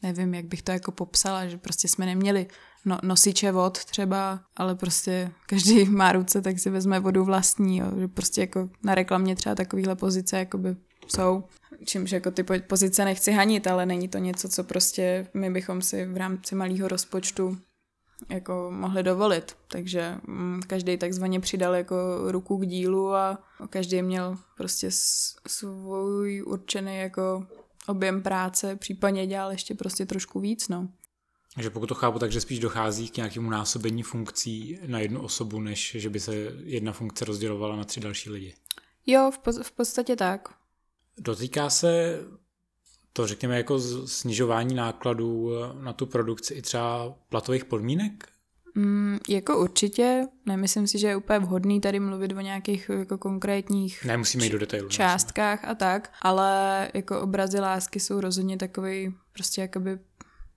nevím, 0.02 0.34
jak 0.34 0.44
bych 0.44 0.62
to 0.62 0.72
jako 0.72 0.92
popsala, 0.92 1.46
že 1.46 1.58
prostě 1.58 1.88
jsme 1.88 2.06
neměli 2.06 2.46
no, 2.84 2.98
nosiče 3.02 3.52
vod 3.52 3.84
třeba, 3.84 4.40
ale 4.56 4.74
prostě 4.74 5.30
každý 5.46 5.84
má 5.88 6.12
ruce, 6.12 6.42
tak 6.42 6.58
si 6.58 6.70
vezme 6.70 7.00
vodu 7.00 7.24
vlastní, 7.24 7.78
jo, 7.78 7.86
že 7.98 8.08
prostě 8.08 8.40
jako 8.40 8.68
na 8.82 8.94
reklamě 8.94 9.36
třeba 9.36 9.54
takovýhle 9.54 9.96
pozice 9.96 10.38
jakoby 10.38 10.76
jsou. 11.06 11.44
Čímž 11.84 12.10
jako 12.10 12.30
ty 12.30 12.42
pozice 12.42 13.04
nechci 13.04 13.32
hanit, 13.32 13.66
ale 13.66 13.86
není 13.86 14.08
to 14.08 14.18
něco, 14.18 14.48
co 14.48 14.64
prostě 14.64 15.26
my 15.34 15.50
bychom 15.50 15.82
si 15.82 16.06
v 16.06 16.16
rámci 16.16 16.54
malého 16.54 16.88
rozpočtu 16.88 17.58
jako 18.28 18.68
mohli 18.70 19.02
dovolit. 19.02 19.56
Takže 19.68 20.14
mm, 20.26 20.60
každý 20.66 20.96
takzvaně 20.96 21.40
přidal 21.40 21.74
jako 21.74 21.96
ruku 22.26 22.56
k 22.56 22.66
dílu 22.66 23.14
a 23.14 23.38
každý 23.70 24.02
měl 24.02 24.38
prostě 24.56 24.88
svůj 25.46 26.42
určený 26.46 26.98
jako 26.98 27.46
objem 27.88 28.22
práce, 28.22 28.76
případně 28.76 29.26
dělal 29.26 29.50
ještě 29.50 29.74
prostě 29.74 30.06
trošku 30.06 30.40
víc, 30.40 30.68
no. 30.68 30.88
Takže 31.54 31.70
pokud 31.70 31.86
to 31.86 31.94
chápu, 31.94 32.18
takže 32.18 32.40
spíš 32.40 32.58
dochází 32.58 33.08
k 33.08 33.16
nějakému 33.16 33.50
násobení 33.50 34.02
funkcí 34.02 34.78
na 34.86 34.98
jednu 34.98 35.22
osobu, 35.22 35.60
než 35.60 35.96
že 35.98 36.10
by 36.10 36.20
se 36.20 36.34
jedna 36.64 36.92
funkce 36.92 37.24
rozdělovala 37.24 37.76
na 37.76 37.84
tři 37.84 38.00
další 38.00 38.30
lidi. 38.30 38.54
Jo, 39.06 39.30
v, 39.30 39.62
v 39.62 39.72
podstatě 39.72 40.16
tak. 40.16 40.48
Dotýká 41.18 41.70
se 41.70 42.20
to, 43.12 43.26
řekněme, 43.26 43.56
jako 43.56 43.80
snižování 44.06 44.74
nákladů 44.74 45.50
na 45.80 45.92
tu 45.92 46.06
produkci 46.06 46.54
i 46.54 46.62
třeba 46.62 47.14
platových 47.28 47.64
podmínek? 47.64 48.28
Mm, 48.78 49.18
jako 49.28 49.58
určitě, 49.58 50.26
nemyslím 50.46 50.86
si, 50.86 50.98
že 50.98 51.08
je 51.08 51.16
úplně 51.16 51.38
vhodný 51.38 51.80
tady 51.80 52.00
mluvit 52.00 52.32
o 52.32 52.40
nějakých 52.40 52.90
jako 52.98 53.18
konkrétních 53.18 54.04
Nemusíme 54.04 54.44
jít 54.44 54.50
do 54.50 54.58
detailu. 54.58 54.88
částkách 54.88 55.64
a 55.64 55.74
tak, 55.74 56.12
ale 56.22 56.88
jako 56.94 57.20
obrazy 57.20 57.60
lásky 57.60 58.00
jsou 58.00 58.20
rozhodně 58.20 58.56
takový 58.56 59.14
prostě 59.32 59.60
jakoby 59.60 59.98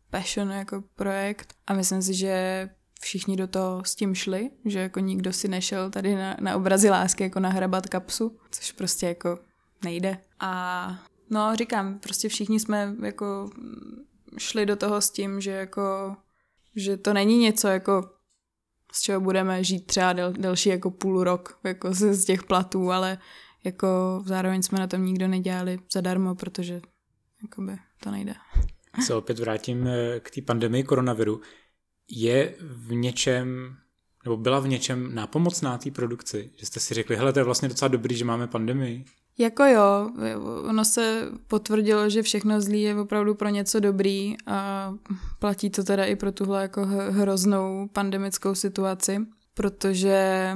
passion 0.09 0.51
jako 0.51 0.83
projekt 0.95 1.53
a 1.67 1.73
myslím 1.73 2.01
si, 2.01 2.13
že 2.13 2.69
všichni 3.01 3.35
do 3.35 3.47
toho 3.47 3.83
s 3.85 3.95
tím 3.95 4.15
šli, 4.15 4.49
že 4.65 4.79
jako 4.79 4.99
nikdo 4.99 5.33
si 5.33 5.47
nešel 5.47 5.89
tady 5.89 6.15
na, 6.15 6.37
na 6.39 6.55
obrazy 6.55 6.89
lásky 6.89 7.23
jako 7.23 7.39
nahrabat 7.39 7.87
kapsu, 7.87 8.37
což 8.51 8.71
prostě 8.71 9.07
jako 9.07 9.39
nejde. 9.83 10.17
A 10.39 11.03
no, 11.29 11.55
říkám, 11.55 11.99
prostě 11.99 12.29
všichni 12.29 12.59
jsme 12.59 12.95
jako 13.03 13.49
šli 14.37 14.65
do 14.65 14.75
toho 14.75 15.01
s 15.01 15.09
tím, 15.09 15.41
že 15.41 15.51
jako 15.51 16.15
že 16.75 16.97
to 16.97 17.13
není 17.13 17.37
něco 17.37 17.67
jako 17.67 18.09
z 18.91 19.01
čeho 19.01 19.21
budeme 19.21 19.63
žít 19.63 19.87
třeba 19.87 20.13
del, 20.13 20.33
delší 20.33 20.69
jako 20.69 20.91
půl 20.91 21.23
rok 21.23 21.59
jako 21.63 21.93
z, 21.93 22.13
z 22.13 22.25
těch 22.25 22.43
platů, 22.43 22.91
ale 22.91 23.17
jako 23.63 24.21
zároveň 24.25 24.61
jsme 24.61 24.79
na 24.79 24.87
tom 24.87 25.05
nikdo 25.05 25.27
nedělali 25.27 25.79
zadarmo, 25.93 26.35
protože 26.35 26.81
jakoby 27.43 27.77
to 28.03 28.11
nejde. 28.11 28.33
Se 29.05 29.15
opět 29.15 29.39
vrátím 29.39 29.87
eh, 29.87 30.19
k 30.19 30.31
té 30.31 30.41
pandemii 30.41 30.83
koronaviru. 30.83 31.41
Je 32.09 32.55
v 32.59 32.93
něčem, 32.93 33.75
nebo 34.23 34.37
byla 34.37 34.59
v 34.59 34.67
něčem 34.67 35.15
nápomocná 35.15 35.77
té 35.77 35.91
produkci? 35.91 36.51
Že 36.57 36.65
jste 36.65 36.79
si 36.79 36.93
řekli, 36.93 37.15
hele, 37.15 37.33
to 37.33 37.39
je 37.39 37.43
vlastně 37.43 37.69
docela 37.69 37.89
dobrý, 37.89 38.15
že 38.15 38.25
máme 38.25 38.47
pandemii? 38.47 39.05
Jako 39.37 39.63
jo, 39.63 40.11
ono 40.69 40.85
se 40.85 41.29
potvrdilo, 41.47 42.09
že 42.09 42.21
všechno 42.21 42.61
zlý 42.61 42.81
je 42.81 42.95
opravdu 42.95 43.35
pro 43.35 43.49
něco 43.49 43.79
dobrý 43.79 44.35
a 44.45 44.91
platí 45.39 45.69
to 45.69 45.83
teda 45.83 46.05
i 46.05 46.15
pro 46.15 46.31
tuhle 46.31 46.61
jako 46.61 46.85
hroznou 47.09 47.87
pandemickou 47.93 48.55
situaci, 48.55 49.19
protože 49.53 50.51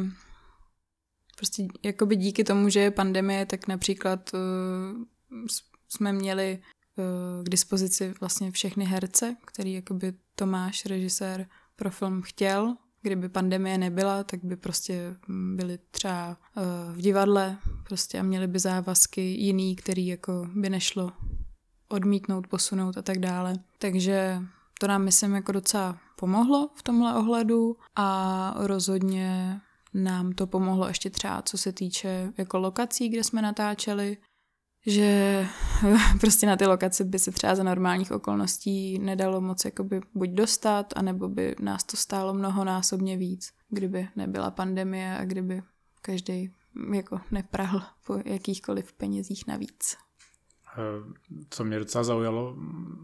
prostě 1.38 1.68
jakoby 1.84 2.16
díky 2.16 2.44
tomu, 2.44 2.70
že 2.70 2.80
je 2.80 2.92
pandemie, 2.92 3.46
tak 3.46 3.68
například 3.68 4.32
uh, 4.34 4.40
jsme 5.90 6.14
měli 6.14 6.60
uh, 6.96 7.44
k 7.44 7.50
dispozici 7.50 8.14
vlastně 8.20 8.52
všechny 8.52 8.86
herce, 8.86 9.36
který 9.46 9.74
jakoby 9.74 10.14
Tomáš, 10.36 10.86
režisér, 10.86 11.48
pro 11.76 11.92
film 11.92 12.22
chtěl 12.22 12.76
Kdyby 13.06 13.30
pandemie 13.30 13.78
nebyla, 13.78 14.24
tak 14.24 14.44
by 14.44 14.56
prostě 14.56 15.16
byli 15.28 15.80
třeba 15.92 16.38
eh, 16.58 16.62
v 16.94 17.02
divadle 17.02 17.58
prostě 17.84 18.20
a 18.20 18.24
měli 18.24 18.48
by 18.48 18.60
závazky 18.60 19.22
jiný, 19.22 19.76
který 19.76 20.08
jako 20.08 20.48
by 20.56 20.70
nešlo 20.70 21.12
odmítnout, 21.90 22.48
posunout 22.48 22.98
a 22.98 23.02
tak 23.02 23.20
dále. 23.20 23.54
Takže 23.80 24.42
to 24.80 24.88
nám, 24.88 25.04
myslím, 25.04 25.36
jako 25.36 25.52
docela 25.52 25.98
pomohlo 26.16 26.70
v 26.76 26.84
tomhle 26.84 27.16
ohledu 27.16 27.78
a 27.96 28.54
rozhodně 28.58 29.62
nám 29.94 30.32
to 30.32 30.48
pomohlo 30.48 30.88
ještě 30.88 31.10
třeba 31.10 31.42
co 31.42 31.58
se 31.58 31.72
týče 31.72 32.34
jako 32.38 32.60
lokací, 32.60 33.10
kde 33.10 33.24
jsme 33.24 33.42
natáčeli, 33.42 34.18
že 34.86 35.48
prostě 36.20 36.48
na 36.48 36.56
ty 36.58 36.66
lokace 36.66 37.04
by 37.04 37.20
se 37.20 37.32
třeba 37.32 37.56
za 37.56 37.64
normálních 37.64 38.12
okolností 38.12 39.00
nedalo 39.00 39.42
moc 39.42 39.66
jakoby 39.66 40.02
buď 40.14 40.30
dostat, 40.30 40.94
anebo 40.96 41.30
by 41.30 41.56
nás 41.60 41.84
to 41.84 41.98
stálo 41.98 42.34
mnohonásobně 42.34 43.18
víc, 43.18 43.54
kdyby 43.70 44.08
nebyla 44.16 44.52
pandemie 44.52 45.18
a 45.18 45.26
kdyby 45.26 45.62
každý 46.02 46.52
jako 46.94 47.20
neprahl 47.32 47.82
po 48.06 48.20
jakýchkoliv 48.26 48.94
penězích 48.94 49.48
navíc. 49.48 49.98
Eh, 50.78 51.14
co 51.50 51.64
mě 51.64 51.80
docela 51.80 52.04
zaujalo, 52.04 52.56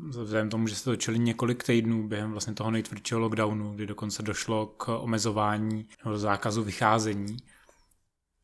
vzhledem 0.08 0.50
tomu, 0.50 0.68
že 0.68 0.76
se 0.76 0.84
točili 0.84 1.20
několik 1.20 1.64
týdnů 1.64 2.08
během 2.08 2.32
vlastně 2.32 2.54
toho 2.54 2.72
nejtvrdšího 2.72 3.20
lockdownu, 3.20 3.74
kdy 3.74 3.86
dokonce 3.86 4.24
došlo 4.24 4.66
k 4.66 4.88
omezování 5.02 5.88
nebo 6.06 6.18
zákazu 6.18 6.64
vycházení, 6.64 7.38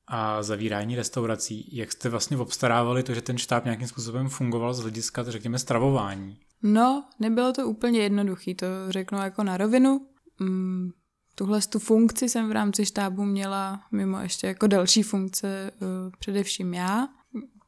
a 0.08 0.44
zavírání 0.44 0.96
restaurací. 0.96 1.70
Jak 1.78 1.92
jste 1.92 2.10
vlastně 2.10 2.38
obstarávali 2.38 3.04
to, 3.04 3.14
že 3.14 3.22
ten 3.22 3.38
štáb 3.38 3.66
nějakým 3.66 3.88
způsobem 3.88 4.30
fungoval 4.30 4.74
z 4.74 4.80
hlediska, 4.80 5.24
řekněme, 5.24 5.60
stravování? 5.60 6.40
No, 6.64 7.06
nebylo 7.20 7.54
to 7.54 7.68
úplně 7.68 8.00
jednoduché, 8.00 8.56
to 8.56 8.66
řeknu 8.90 9.18
jako 9.18 9.44
na 9.44 9.58
rovinu. 9.58 10.08
Mm, 10.40 10.90
tuhle 11.36 11.62
tu 11.62 11.80
funkci 11.80 12.30
jsem 12.30 12.50
v 12.50 12.52
rámci 12.52 12.86
štábu 12.86 13.26
měla 13.26 13.82
mimo 13.92 14.20
ještě 14.20 14.48
jako 14.48 14.68
další 14.68 15.04
funkce 15.04 15.72
uh, 15.82 15.88
především 16.20 16.74
já. 16.74 17.08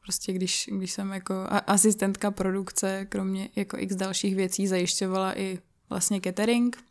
Prostě 0.02 0.32
když, 0.32 0.68
když 0.72 0.92
jsem 0.92 1.10
jako 1.10 1.34
asistentka 1.66 2.30
produkce, 2.30 3.06
kromě 3.08 3.48
jako 3.56 3.76
x 3.78 3.94
dalších 3.94 4.36
věcí 4.36 4.66
zajišťovala 4.66 5.38
i 5.38 5.58
vlastně 5.90 6.20
catering, 6.20 6.84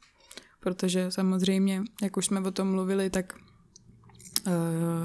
protože 0.59 1.11
samozřejmě, 1.11 1.83
jak 2.01 2.17
už 2.17 2.25
jsme 2.25 2.39
o 2.39 2.51
tom 2.51 2.71
mluvili, 2.71 3.09
tak 3.09 3.33
Eh, 3.33 3.48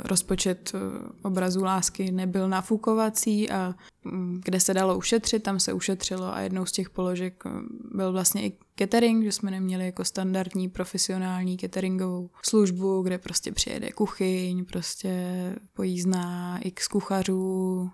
rozpočet 0.05 0.73
eh, 0.75 0.79
obrazu 1.23 1.65
lásky 1.65 2.13
nebyl 2.13 2.49
nafukovací 2.49 3.51
a 3.51 3.75
mm, 4.05 4.41
kde 4.45 4.61
se 4.61 4.75
dalo 4.75 4.99
ušetřit, 4.99 5.43
tam 5.43 5.61
se 5.61 5.73
ušetřilo 5.73 6.35
a 6.35 6.41
jednou 6.41 6.67
z 6.67 6.73
těch 6.73 6.91
položek 6.91 7.43
eh, 7.47 7.51
byl 7.95 8.13
vlastně 8.13 8.47
i 8.47 8.59
catering, 8.79 9.25
že 9.25 9.33
jsme 9.33 9.51
neměli 9.51 9.87
jako 9.87 10.05
standardní 10.05 10.69
profesionální 10.69 11.59
cateringovou 11.59 12.31
službu, 12.43 13.03
kde 13.03 13.19
prostě 13.19 13.53
přijede 13.53 13.93
kuchyň, 13.93 14.65
prostě 14.65 15.35
pojízdná 15.73 16.59
x 16.59 16.89
kuchařů, 16.89 17.91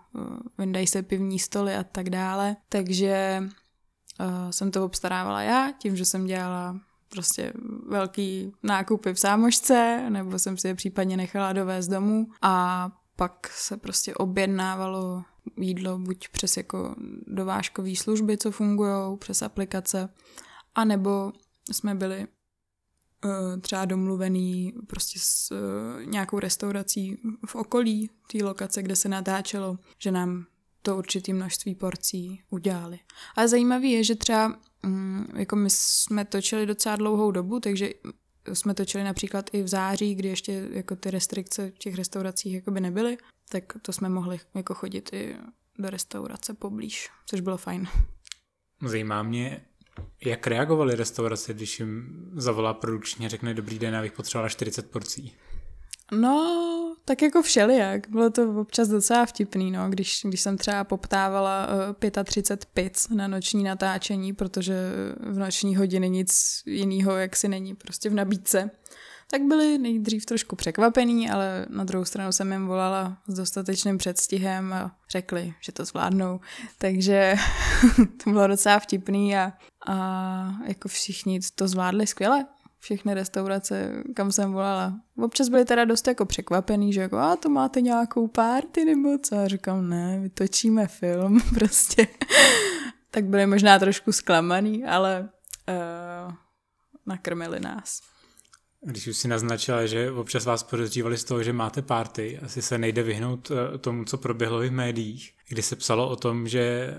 vyndají 0.59 0.87
se 0.87 1.03
pivní 1.03 1.39
stoly 1.39 1.75
a 1.75 1.85
tak 1.85 2.11
dále. 2.11 2.57
Takže 2.69 3.43
jsem 4.51 4.71
to 4.71 4.85
obstarávala 4.85 5.43
já, 5.43 5.73
tím, 5.79 5.97
že 5.97 6.05
jsem 6.05 6.27
dělala 6.27 6.81
prostě 7.11 7.53
velký 7.89 8.53
nákupy 8.63 9.15
v 9.15 9.21
sámošce, 9.21 10.07
nebo 10.09 10.39
jsem 10.39 10.57
si 10.57 10.69
je 10.69 10.75
případně 10.75 11.17
nechala 11.17 11.53
dovést 11.53 11.91
domů 11.91 12.27
a 12.43 12.89
pak 13.17 13.51
se 13.53 13.77
prostě 13.77 14.15
objednávalo 14.15 15.25
jídlo 15.57 15.99
buď 15.99 16.29
přes 16.29 16.57
jako 16.57 16.95
dovážkové 17.27 17.97
služby, 17.97 18.39
co 18.39 18.51
fungují, 18.51 19.19
přes 19.19 19.43
aplikace, 19.43 20.09
anebo 20.75 21.33
jsme 21.73 21.95
byli 21.95 22.27
uh, 23.25 23.61
třeba 23.61 23.85
domluvený 23.85 24.75
prostě 24.87 25.19
s 25.23 25.51
uh, 25.51 26.05
nějakou 26.05 26.39
restaurací 26.39 27.19
v 27.47 27.55
okolí 27.55 28.11
té 28.33 28.45
lokace, 28.45 28.83
kde 28.83 28.97
se 28.97 29.09
natáčelo, 29.09 29.79
že 29.99 30.11
nám 30.11 30.47
to 30.83 30.97
určitý 30.97 31.33
množství 31.33 31.75
porcí 31.75 32.43
udělali. 32.51 32.99
Ale 33.37 33.49
zajímavé 33.49 33.87
je, 33.87 34.05
že 34.05 34.15
třeba 34.15 34.59
jako 35.37 35.57
my 35.57 35.71
jsme 35.71 36.25
točili 36.25 36.67
docela 36.67 36.97
dlouhou 36.97 37.31
dobu, 37.31 37.61
takže 37.61 37.91
jsme 38.53 38.75
točili 38.75 39.05
například 39.05 39.51
i 39.53 39.63
v 39.63 39.69
září, 39.69 40.15
kdy 40.15 40.29
ještě 40.29 40.69
jako 40.73 40.97
ty 40.97 41.11
restrikce 41.11 41.71
v 41.71 41.79
těch 41.79 41.95
restauracích 41.95 42.55
jakoby 42.55 42.81
nebyly, 42.81 43.19
tak 43.49 43.65
to 43.83 43.93
jsme 43.93 44.09
mohli 44.09 44.41
jako 44.55 44.75
chodit 44.75 45.13
i 45.13 45.37
do 45.79 45.91
restaurace 45.91 46.55
poblíž, 46.55 47.09
což 47.27 47.41
bylo 47.41 47.57
fajn. 47.57 47.89
Zajímá 48.87 49.23
mě, 49.23 49.65
jak 50.25 50.47
reagovali 50.47 50.95
restaurace, 50.95 51.55
když 51.55 51.81
jim 51.81 52.25
zavolá 52.35 52.75
produkčně, 52.75 53.29
řekne 53.29 53.55
dobrý 53.55 53.79
den, 53.79 53.95
já 53.95 54.03
bych 54.03 54.13
potřebovala 54.13 54.49
40 54.49 54.91
porcí. 54.91 55.33
No, 56.13 56.90
tak 57.05 57.23
jako 57.23 57.43
všelijak. 57.43 58.09
Bylo 58.09 58.31
to 58.31 58.61
občas 58.61 58.89
docela 58.89 59.27
vtipný, 59.27 59.71
no, 59.71 59.91
když, 59.91 60.21
když 60.25 60.41
jsem 60.41 60.59
třeba 60.59 60.85
poptávala 60.85 61.69
uh, 62.17 62.25
35 62.25 62.69
pic 62.75 63.09
na 63.09 63.29
noční 63.29 63.65
natáčení, 63.65 64.33
protože 64.33 64.75
v 65.21 65.39
noční 65.39 65.77
hodiny 65.77 66.11
nic 66.11 66.63
jiného 66.67 67.17
jak 67.17 67.37
si 67.37 67.49
není 67.49 67.75
prostě 67.75 68.11
v 68.11 68.15
nabídce. 68.15 68.71
Tak 69.31 69.43
byli 69.43 69.79
nejdřív 69.79 70.27
trošku 70.27 70.57
překvapený, 70.57 71.31
ale 71.31 71.67
na 71.69 71.85
druhou 71.85 72.05
stranu 72.05 72.33
jsem 72.33 72.53
jim 72.53 72.67
volala 72.67 73.19
s 73.27 73.35
dostatečným 73.35 73.99
předstihem 73.99 74.73
a 74.73 74.97
řekli, 75.11 75.55
že 75.61 75.73
to 75.73 75.85
zvládnou. 75.85 76.41
Takže 76.79 77.35
to 78.25 78.31
bylo 78.31 78.47
docela 78.47 78.79
vtipný 78.79 79.37
a, 79.37 79.53
a 79.87 79.97
jako 80.67 80.89
všichni 80.89 81.41
to 81.55 81.69
zvládli 81.69 82.07
skvěle 82.07 82.47
všechny 82.81 83.15
restaurace, 83.15 84.03
kam 84.15 84.33
jsem 84.33 84.53
volala. 84.53 85.01
Občas 85.19 85.49
byli 85.49 85.65
teda 85.65 85.85
dost 85.85 86.07
jako 86.07 86.27
překvapený, 86.27 86.93
že 86.93 87.01
jako, 87.01 87.17
a 87.17 87.37
to 87.37 87.49
máte 87.49 87.81
nějakou 87.81 88.29
párty 88.29 88.85
nebo 88.85 89.19
co? 89.19 89.39
A 89.39 89.49
říkám, 89.49 89.89
ne, 89.89 90.21
vytočíme 90.21 90.87
film 90.87 91.41
prostě. 91.55 92.07
tak 93.11 93.25
byli 93.25 93.47
možná 93.47 93.79
trošku 93.79 94.13
zklamaný, 94.13 94.85
ale 94.85 95.29
uh, 95.69 96.33
nakrmili 97.07 97.61
nás. 97.61 98.01
Když 98.83 99.07
už 99.07 99.17
si 99.17 99.29
naznačila, 99.29 99.87
že 99.87 100.11
občas 100.11 100.45
vás 100.45 100.63
podezřívali 100.63 101.19
z 101.19 101.25
toho, 101.25 101.43
že 101.43 101.53
máte 101.53 101.83
párty, 101.83 102.39
asi 102.39 102.63
se 102.63 102.79
nejde 102.79 103.03
vyhnout 103.03 103.51
eh, 103.51 103.79
tomu, 103.79 104.05
co 104.05 104.19
proběhlo 104.19 104.61
v 104.61 104.71
médiích, 104.71 105.35
kdy 105.49 105.63
se 105.63 105.77
psalo 105.77 106.09
o 106.09 106.17
tom, 106.17 106.49
že 106.49 106.95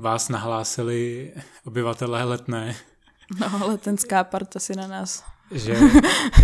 vás 0.00 0.28
nahlásili 0.28 1.32
obyvatelé 1.64 2.24
letné 2.24 2.76
No, 3.40 3.68
letenská 3.68 4.24
parta 4.24 4.60
si 4.60 4.76
na 4.76 4.86
nás. 4.86 5.24
Že, 5.50 5.76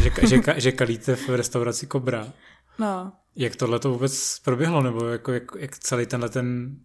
že, 0.02 0.26
že, 0.26 0.40
že 0.56 0.72
kalíte 0.72 1.16
v 1.16 1.28
restauraci 1.28 1.86
Kobra. 1.86 2.32
No. 2.78 3.12
Jak 3.36 3.56
tohle 3.56 3.78
to 3.78 3.90
vůbec 3.90 4.38
proběhlo, 4.38 4.82
nebo 4.82 5.04
jako, 5.04 5.32
jak, 5.32 5.42
jak 5.58 5.78
celý 5.78 6.06
tenhle 6.06 6.28
ten 6.28 6.76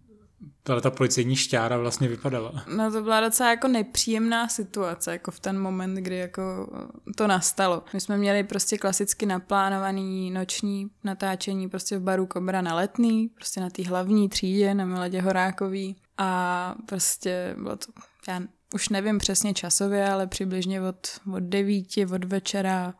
tahle 0.63 0.81
ta 0.81 0.91
policejní 0.91 1.35
šťára 1.35 1.77
vlastně 1.77 2.07
vypadala? 2.07 2.65
No 2.75 2.91
to 2.91 3.01
byla 3.01 3.21
docela 3.21 3.49
jako 3.49 3.67
nepříjemná 3.67 4.47
situace, 4.47 5.11
jako 5.11 5.31
v 5.31 5.39
ten 5.39 5.59
moment, 5.59 5.95
kdy 5.95 6.17
jako 6.17 6.67
to 7.15 7.27
nastalo. 7.27 7.83
My 7.93 8.01
jsme 8.01 8.17
měli 8.17 8.43
prostě 8.43 8.77
klasicky 8.77 9.25
naplánovaný 9.25 10.31
noční 10.31 10.87
natáčení 11.03 11.69
prostě 11.69 11.97
v 11.97 12.01
baru 12.01 12.25
Kobra 12.25 12.61
na 12.61 12.75
letný, 12.75 13.27
prostě 13.27 13.61
na 13.61 13.69
té 13.69 13.83
hlavní 13.83 14.29
třídě 14.29 14.73
na 14.73 14.85
Miladě 14.85 15.21
Horákový 15.21 15.95
a 16.17 16.75
prostě 16.85 17.55
bylo 17.57 17.75
to, 17.75 17.91
já 18.27 18.41
už 18.73 18.89
nevím 18.89 19.17
přesně 19.17 19.53
časově, 19.53 20.09
ale 20.09 20.27
přibližně 20.27 20.81
od, 20.81 21.07
od 21.33 21.43
devíti, 21.43 22.05
od 22.05 22.23
večera 22.23 22.93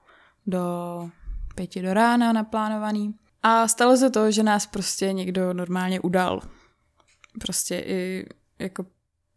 do 0.48 0.62
pěti 1.56 1.82
do 1.82 1.94
rána 1.94 2.34
naplánovaný. 2.34 3.16
A 3.44 3.68
stalo 3.68 3.98
se 3.98 4.10
to, 4.10 4.32
že 4.32 4.44
nás 4.44 4.66
prostě 4.66 5.14
někdo 5.14 5.54
normálně 5.54 6.00
udal. 6.00 6.42
Prostě 7.40 7.84
i 7.88 8.26
jako 8.60 8.86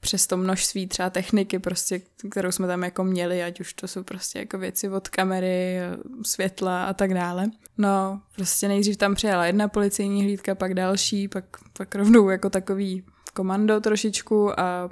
přes 0.01 0.27
to 0.27 0.37
množství 0.37 0.87
třeba 0.87 1.11
techniky, 1.11 1.59
prostě, 1.59 2.01
kterou 2.31 2.53
jsme 2.53 2.67
tam 2.67 2.85
jako 2.85 3.05
měli, 3.05 3.43
ať 3.43 3.61
už 3.61 3.75
to 3.75 3.89
jsou 3.89 4.03
prostě 4.03 4.39
jako 4.39 4.59
věci 4.59 4.89
od 4.89 5.09
kamery, 5.09 5.79
světla 6.23 6.85
a 6.85 6.93
tak 6.93 7.15
dále. 7.15 7.51
No, 7.79 8.23
prostě 8.37 8.69
nejdřív 8.69 8.97
tam 8.97 9.15
přijela 9.15 9.47
jedna 9.47 9.69
policejní 9.69 10.23
hlídka, 10.23 10.55
pak 10.55 10.75
další, 10.75 11.29
pak, 11.29 11.45
pak 11.73 11.95
rovnou 11.95 12.29
jako 12.29 12.51
takový 12.51 13.05
komando 13.39 13.81
trošičku 13.81 14.61
a 14.61 14.91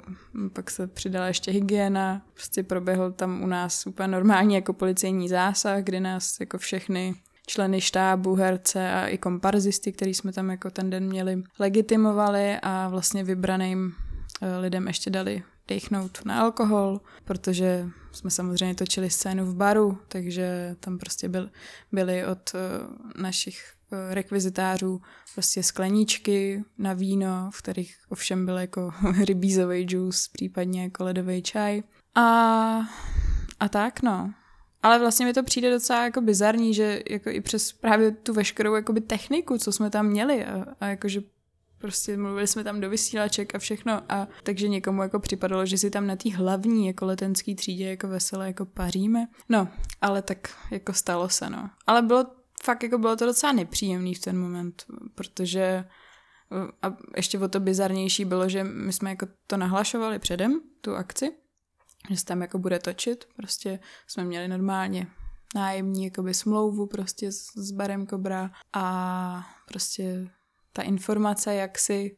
pak 0.53 0.71
se 0.71 0.87
přidala 0.87 1.27
ještě 1.27 1.51
hygiena. 1.51 2.21
Prostě 2.33 2.63
proběhl 2.63 3.11
tam 3.11 3.43
u 3.43 3.47
nás 3.47 3.87
úplně 3.87 4.07
normální 4.07 4.55
jako 4.55 4.73
policejní 4.73 5.29
zásah, 5.29 5.83
kdy 5.83 5.99
nás 5.99 6.39
jako 6.39 6.57
všechny 6.57 7.15
členy 7.47 7.81
štábu, 7.81 8.35
herce 8.35 8.91
a 8.91 9.07
i 9.07 9.17
komparzisty, 9.17 9.91
který 9.91 10.13
jsme 10.13 10.33
tam 10.33 10.49
jako 10.49 10.71
ten 10.71 10.89
den 10.89 11.07
měli, 11.07 11.43
legitimovali 11.59 12.57
a 12.63 12.89
vlastně 12.89 13.23
vybraným 13.23 13.93
eh, 14.41 14.57
lidem 14.57 14.87
ještě 14.87 15.09
dali 15.09 15.43
dechnout 15.67 16.19
na 16.25 16.41
alkohol, 16.41 17.01
protože 17.23 17.89
jsme 18.11 18.31
samozřejmě 18.31 18.75
točili 18.75 19.09
scénu 19.09 19.45
v 19.45 19.55
baru, 19.55 19.97
takže 20.07 20.75
tam 20.79 20.97
prostě 20.97 21.29
byl, 21.29 21.49
byli 21.91 22.25
od 22.25 22.51
uh, 22.53 23.21
našich 23.21 23.76
rekvizitářů 24.09 25.01
prostě 25.33 25.63
skleníčky 25.63 26.63
na 26.77 26.93
víno, 26.93 27.49
v 27.53 27.61
kterých 27.61 27.95
ovšem 28.09 28.45
byl 28.45 28.57
jako 28.57 28.91
rybízový 29.25 29.83
džus, 29.83 30.27
případně 30.27 30.83
jako 30.83 31.03
ledový 31.03 31.41
čaj. 31.41 31.83
A, 32.15 32.21
a 33.59 33.69
tak 33.69 34.01
no. 34.01 34.33
Ale 34.83 34.99
vlastně 34.99 35.25
mi 35.25 35.33
to 35.33 35.43
přijde 35.43 35.71
docela 35.71 36.03
jako 36.03 36.21
bizarní, 36.21 36.73
že 36.73 37.01
jako 37.09 37.29
i 37.29 37.41
přes 37.41 37.73
právě 37.73 38.11
tu 38.11 38.33
veškerou 38.33 38.75
jakoby 38.75 39.01
techniku, 39.01 39.57
co 39.57 39.71
jsme 39.71 39.89
tam 39.89 40.05
měli 40.05 40.45
a, 40.45 40.65
a 40.79 40.85
jakože 40.85 41.21
prostě 41.77 42.17
mluvili 42.17 42.47
jsme 42.47 42.63
tam 42.63 42.81
do 42.81 42.89
vysílaček 42.89 43.55
a 43.55 43.59
všechno 43.59 44.01
a 44.09 44.27
takže 44.43 44.67
někomu 44.67 45.01
jako 45.01 45.19
připadalo, 45.19 45.65
že 45.65 45.77
si 45.77 45.89
tam 45.89 46.07
na 46.07 46.15
té 46.15 46.35
hlavní 46.35 46.87
jako 46.87 47.05
letenský 47.05 47.55
třídě 47.55 47.89
jako 47.89 48.07
veselé 48.07 48.47
jako 48.47 48.65
paříme. 48.65 49.27
No, 49.49 49.67
ale 50.01 50.21
tak 50.21 50.49
jako 50.71 50.93
stalo 50.93 51.29
se, 51.29 51.49
no. 51.49 51.69
Ale 51.87 52.01
bylo 52.01 52.25
fakt 52.67 52.83
jako 52.83 52.97
bylo 52.97 53.15
to 53.15 53.25
docela 53.25 53.53
nepříjemný 53.53 54.15
v 54.15 54.19
ten 54.19 54.39
moment, 54.39 54.85
protože 55.15 55.85
a 56.81 56.97
ještě 57.15 57.39
o 57.39 57.47
to 57.47 57.59
bizarnější 57.59 58.25
bylo, 58.25 58.49
že 58.49 58.63
my 58.63 58.93
jsme 58.93 59.09
jako 59.09 59.27
to 59.47 59.57
nahlašovali 59.57 60.19
předem, 60.19 60.61
tu 60.81 60.95
akci, 60.95 61.31
že 62.09 62.17
se 62.17 62.25
tam 62.25 62.41
jako 62.41 62.59
bude 62.59 62.79
točit. 62.79 63.25
Prostě 63.35 63.79
jsme 64.07 64.23
měli 64.23 64.47
normálně 64.47 65.07
nájemní 65.55 66.03
jakoby 66.03 66.33
smlouvu 66.33 66.87
prostě 66.87 67.31
s, 67.31 67.45
s 67.55 67.71
barem 67.71 68.05
Kobra 68.05 68.51
a 68.73 69.47
prostě 69.67 70.27
ta 70.73 70.81
informace, 70.81 71.55
jak 71.55 71.79
si 71.79 72.17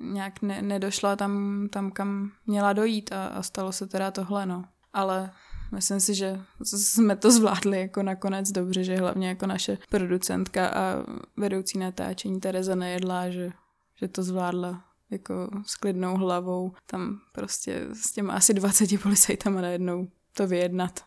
nějak 0.00 0.42
ne, 0.42 0.62
nedošla 0.62 1.16
tam, 1.16 1.66
tam, 1.72 1.90
kam 1.90 2.30
měla 2.46 2.72
dojít 2.72 3.12
a, 3.12 3.26
a 3.26 3.42
stalo 3.42 3.72
se 3.72 3.86
teda 3.86 4.10
tohle, 4.10 4.46
no. 4.46 4.64
Ale 4.92 5.32
myslím 5.74 6.00
si, 6.00 6.14
že 6.14 6.40
jsme 6.64 7.16
to 7.16 7.30
zvládli 7.30 7.80
jako 7.80 8.02
nakonec 8.02 8.52
dobře, 8.52 8.84
že 8.84 8.96
hlavně 8.96 9.28
jako 9.28 9.46
naše 9.46 9.78
producentka 9.90 10.68
a 10.68 11.04
vedoucí 11.36 11.78
natáčení 11.78 12.40
Tereza 12.40 12.74
Nejedlá, 12.74 13.30
že, 13.30 13.50
že 13.96 14.08
to 14.08 14.22
zvládla 14.22 14.84
jako 15.10 15.50
s 15.66 15.76
klidnou 15.76 16.16
hlavou 16.16 16.72
tam 16.86 17.20
prostě 17.32 17.86
s 17.92 18.12
těma 18.12 18.34
asi 18.34 18.54
20 18.54 19.02
policajtama 19.02 19.60
najednou 19.60 20.08
to 20.32 20.46
vyjednat. 20.46 21.04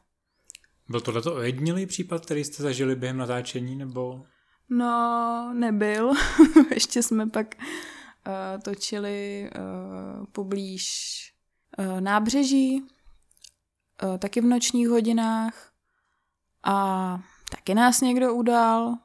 Byl 0.90 1.02
tohleto 1.02 1.36
ojedinělý 1.36 1.86
případ, 1.86 2.26
který 2.26 2.44
jste 2.44 2.64
zažili 2.64 2.96
během 2.96 3.18
natáčení, 3.18 3.76
nebo? 3.76 4.26
No, 4.70 5.54
nebyl. 5.54 6.12
Ještě 6.74 7.04
jsme 7.04 7.30
pak 7.30 7.56
uh, 7.56 8.62
točili 8.62 9.50
uh, 9.56 10.26
poblíž 10.26 10.84
uh, 11.80 12.02
nábřeží, 12.02 12.84
taky 14.20 14.42
v 14.42 14.46
nočních 14.46 14.90
hodinách 14.90 15.72
a 16.64 17.20
taky 17.52 17.76
nás 17.76 18.02
někdo 18.02 18.34
udal, 18.34 18.96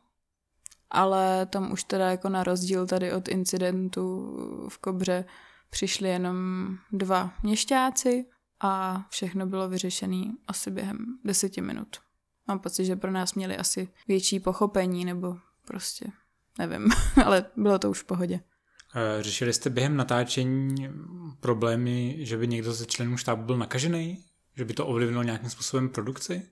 ale 0.90 1.46
tam 1.46 1.72
už 1.72 1.84
teda 1.84 2.10
jako 2.10 2.28
na 2.28 2.44
rozdíl 2.44 2.86
tady 2.86 3.12
od 3.12 3.28
incidentu 3.28 4.36
v 4.68 4.78
Kobře 4.78 5.24
přišli 5.70 6.08
jenom 6.08 6.36
dva 6.92 7.34
měšťáci 7.42 8.26
a 8.60 9.04
všechno 9.10 9.46
bylo 9.46 9.68
vyřešené 9.68 10.24
asi 10.48 10.70
během 10.70 10.98
deseti 11.24 11.60
minut. 11.60 11.96
Mám 12.48 12.58
pocit, 12.58 12.84
že 12.84 12.96
pro 12.96 13.10
nás 13.10 13.34
měli 13.34 13.56
asi 13.56 13.88
větší 14.08 14.40
pochopení, 14.40 15.04
nebo 15.04 15.36
prostě 15.66 16.06
nevím, 16.58 16.88
ale 17.24 17.46
bylo 17.56 17.78
to 17.78 17.90
už 17.90 18.00
v 18.00 18.04
pohodě. 18.04 18.40
Řešili 19.20 19.52
jste 19.52 19.70
během 19.70 19.96
natáčení 19.96 20.88
problémy, 21.40 22.16
že 22.20 22.36
by 22.36 22.48
někdo 22.48 22.72
ze 22.72 22.86
členů 22.86 23.16
štábu 23.16 23.42
byl 23.44 23.58
nakažený? 23.58 24.24
Že 24.56 24.64
by 24.64 24.74
to 24.74 24.86
ovlivnilo 24.86 25.22
nějakým 25.22 25.50
způsobem 25.50 25.88
produkci? 25.88 26.50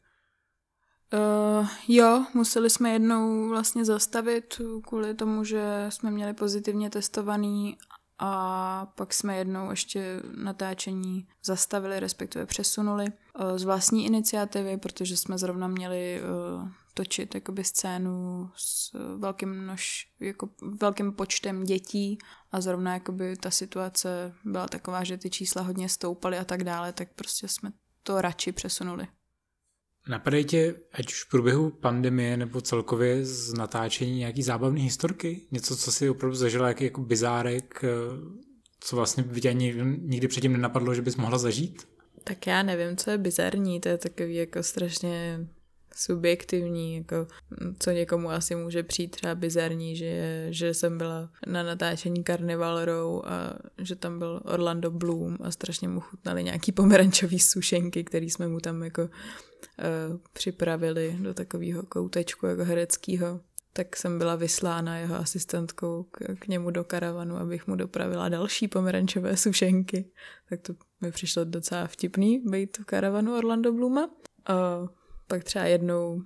Uh, 1.13 1.69
jo, 1.89 2.27
museli 2.35 2.71
jsme 2.71 2.91
jednou 2.91 3.49
vlastně 3.49 3.85
zastavit 3.85 4.61
kvůli 4.89 5.15
tomu, 5.15 5.45
že 5.45 5.87
jsme 5.89 6.11
měli 6.11 6.33
pozitivně 6.35 6.91
testovaný 6.91 7.79
a 8.19 8.87
pak 8.95 9.15
jsme 9.15 9.37
jednou 9.37 9.71
ještě 9.71 10.23
natáčení 10.37 11.29
zastavili, 11.45 12.01
respektive 12.01 12.47
přesunuli 12.47 13.05
uh, 13.05 13.57
z 13.57 13.65
vlastní 13.65 14.07
iniciativy, 14.07 14.77
protože 14.77 15.17
jsme 15.17 15.39
zrovna 15.39 15.69
měli 15.69 16.21
uh, 16.23 16.69
točit 16.95 17.35
jakoby 17.35 17.65
scénu 17.65 18.51
s 18.57 18.93
velkým, 19.19 19.49
množ, 19.49 20.09
jako 20.21 20.49
velkým 20.81 21.13
počtem 21.13 21.65
dětí 21.65 22.19
a 22.53 22.61
zrovna 22.61 22.95
jakoby 22.95 23.37
ta 23.37 23.51
situace 23.51 24.35
byla 24.45 24.69
taková, 24.69 25.05
že 25.05 25.19
ty 25.19 25.31
čísla 25.31 25.63
hodně 25.63 25.89
stoupaly 25.89 26.39
a 26.39 26.45
tak 26.45 26.65
dále, 26.65 26.93
tak 26.93 27.09
prostě 27.15 27.49
jsme 27.49 27.73
to 28.03 28.21
radši 28.21 28.53
přesunuli. 28.53 29.07
Napadají 30.09 30.45
tě, 30.45 30.75
ať 30.93 31.07
už 31.07 31.25
v 31.25 31.31
průběhu 31.31 31.71
pandemie 31.71 32.37
nebo 32.37 32.61
celkově 32.61 33.25
z 33.25 33.53
natáčení 33.53 34.19
nějaký 34.19 34.43
zábavné 34.43 34.81
historky? 34.81 35.41
Něco, 35.51 35.77
co 35.77 35.93
si 35.93 36.11
opravdu 36.11 36.37
zažila, 36.37 36.69
jaký 36.69 36.85
jako 36.85 37.01
bizárek, 37.01 37.85
eh, 37.85 37.89
co 38.81 38.97
vlastně 38.97 39.23
by 39.23 39.41
tě 39.41 39.49
ani 39.49 39.75
nikdy 39.99 40.29
předtím 40.29 40.53
nenapadlo, 40.53 40.95
že 40.95 41.03
bys 41.03 41.17
mohla 41.17 41.39
zažít? 41.39 41.89
Tak 42.25 42.47
já 42.47 42.63
nevím, 42.63 42.97
co 42.97 43.11
je 43.11 43.19
bizarní, 43.19 43.81
to 43.81 43.89
je 43.89 43.99
takový 43.99 44.35
jako 44.35 44.63
strašně 44.63 45.47
subjektivní, 46.01 46.97
jako 46.97 47.27
co 47.79 47.91
někomu 47.91 48.31
asi 48.31 48.55
může 48.55 48.83
přijít 48.83 49.09
třeba 49.09 49.35
bizarní, 49.35 49.97
že, 49.97 50.47
že 50.51 50.75
jsem 50.75 50.99
byla 50.99 51.31
na 51.47 51.63
natáčení 51.63 52.25
Carnival 52.25 52.85
Row 52.85 53.23
a 53.25 53.55
že 53.79 53.97
tam 53.97 54.19
byl 54.19 54.43
Orlando 54.45 54.91
Bloom 54.91 55.37
a 55.41 55.51
strašně 55.51 55.89
mu 55.89 56.01
chutnali 56.01 56.45
nějaký 56.45 56.73
pomerančový 56.73 57.39
sušenky, 57.39 58.05
který 58.05 58.31
jsme 58.31 58.49
mu 58.49 58.61
tam 58.61 58.83
jako 58.83 59.03
uh, 59.03 59.09
připravili 60.33 61.17
do 61.21 61.35
takového 61.35 61.83
koutečku 61.83 62.47
jako 62.47 62.65
hereckého 62.65 63.41
tak 63.73 63.97
jsem 63.97 64.19
byla 64.19 64.37
vyslána 64.37 64.99
jeho 64.99 65.15
asistentkou 65.15 66.03
k, 66.03 66.37
k 66.39 66.49
němu 66.49 66.71
do 66.71 66.85
karavanu, 66.85 67.37
abych 67.37 67.67
mu 67.67 67.77
dopravila 67.77 68.29
další 68.29 68.69
pomerančové 68.69 69.37
sušenky. 69.37 70.11
Tak 70.49 70.61
to 70.61 70.75
mi 71.01 71.11
přišlo 71.11 71.45
docela 71.45 71.87
vtipný 71.87 72.39
být 72.39 72.79
v 72.79 72.85
karavanu 72.85 73.37
Orlando 73.37 73.73
Bluma. 73.73 74.11
Pak 75.31 75.45
třeba 75.45 75.65
jednou 75.65 76.15
uh, 76.15 76.25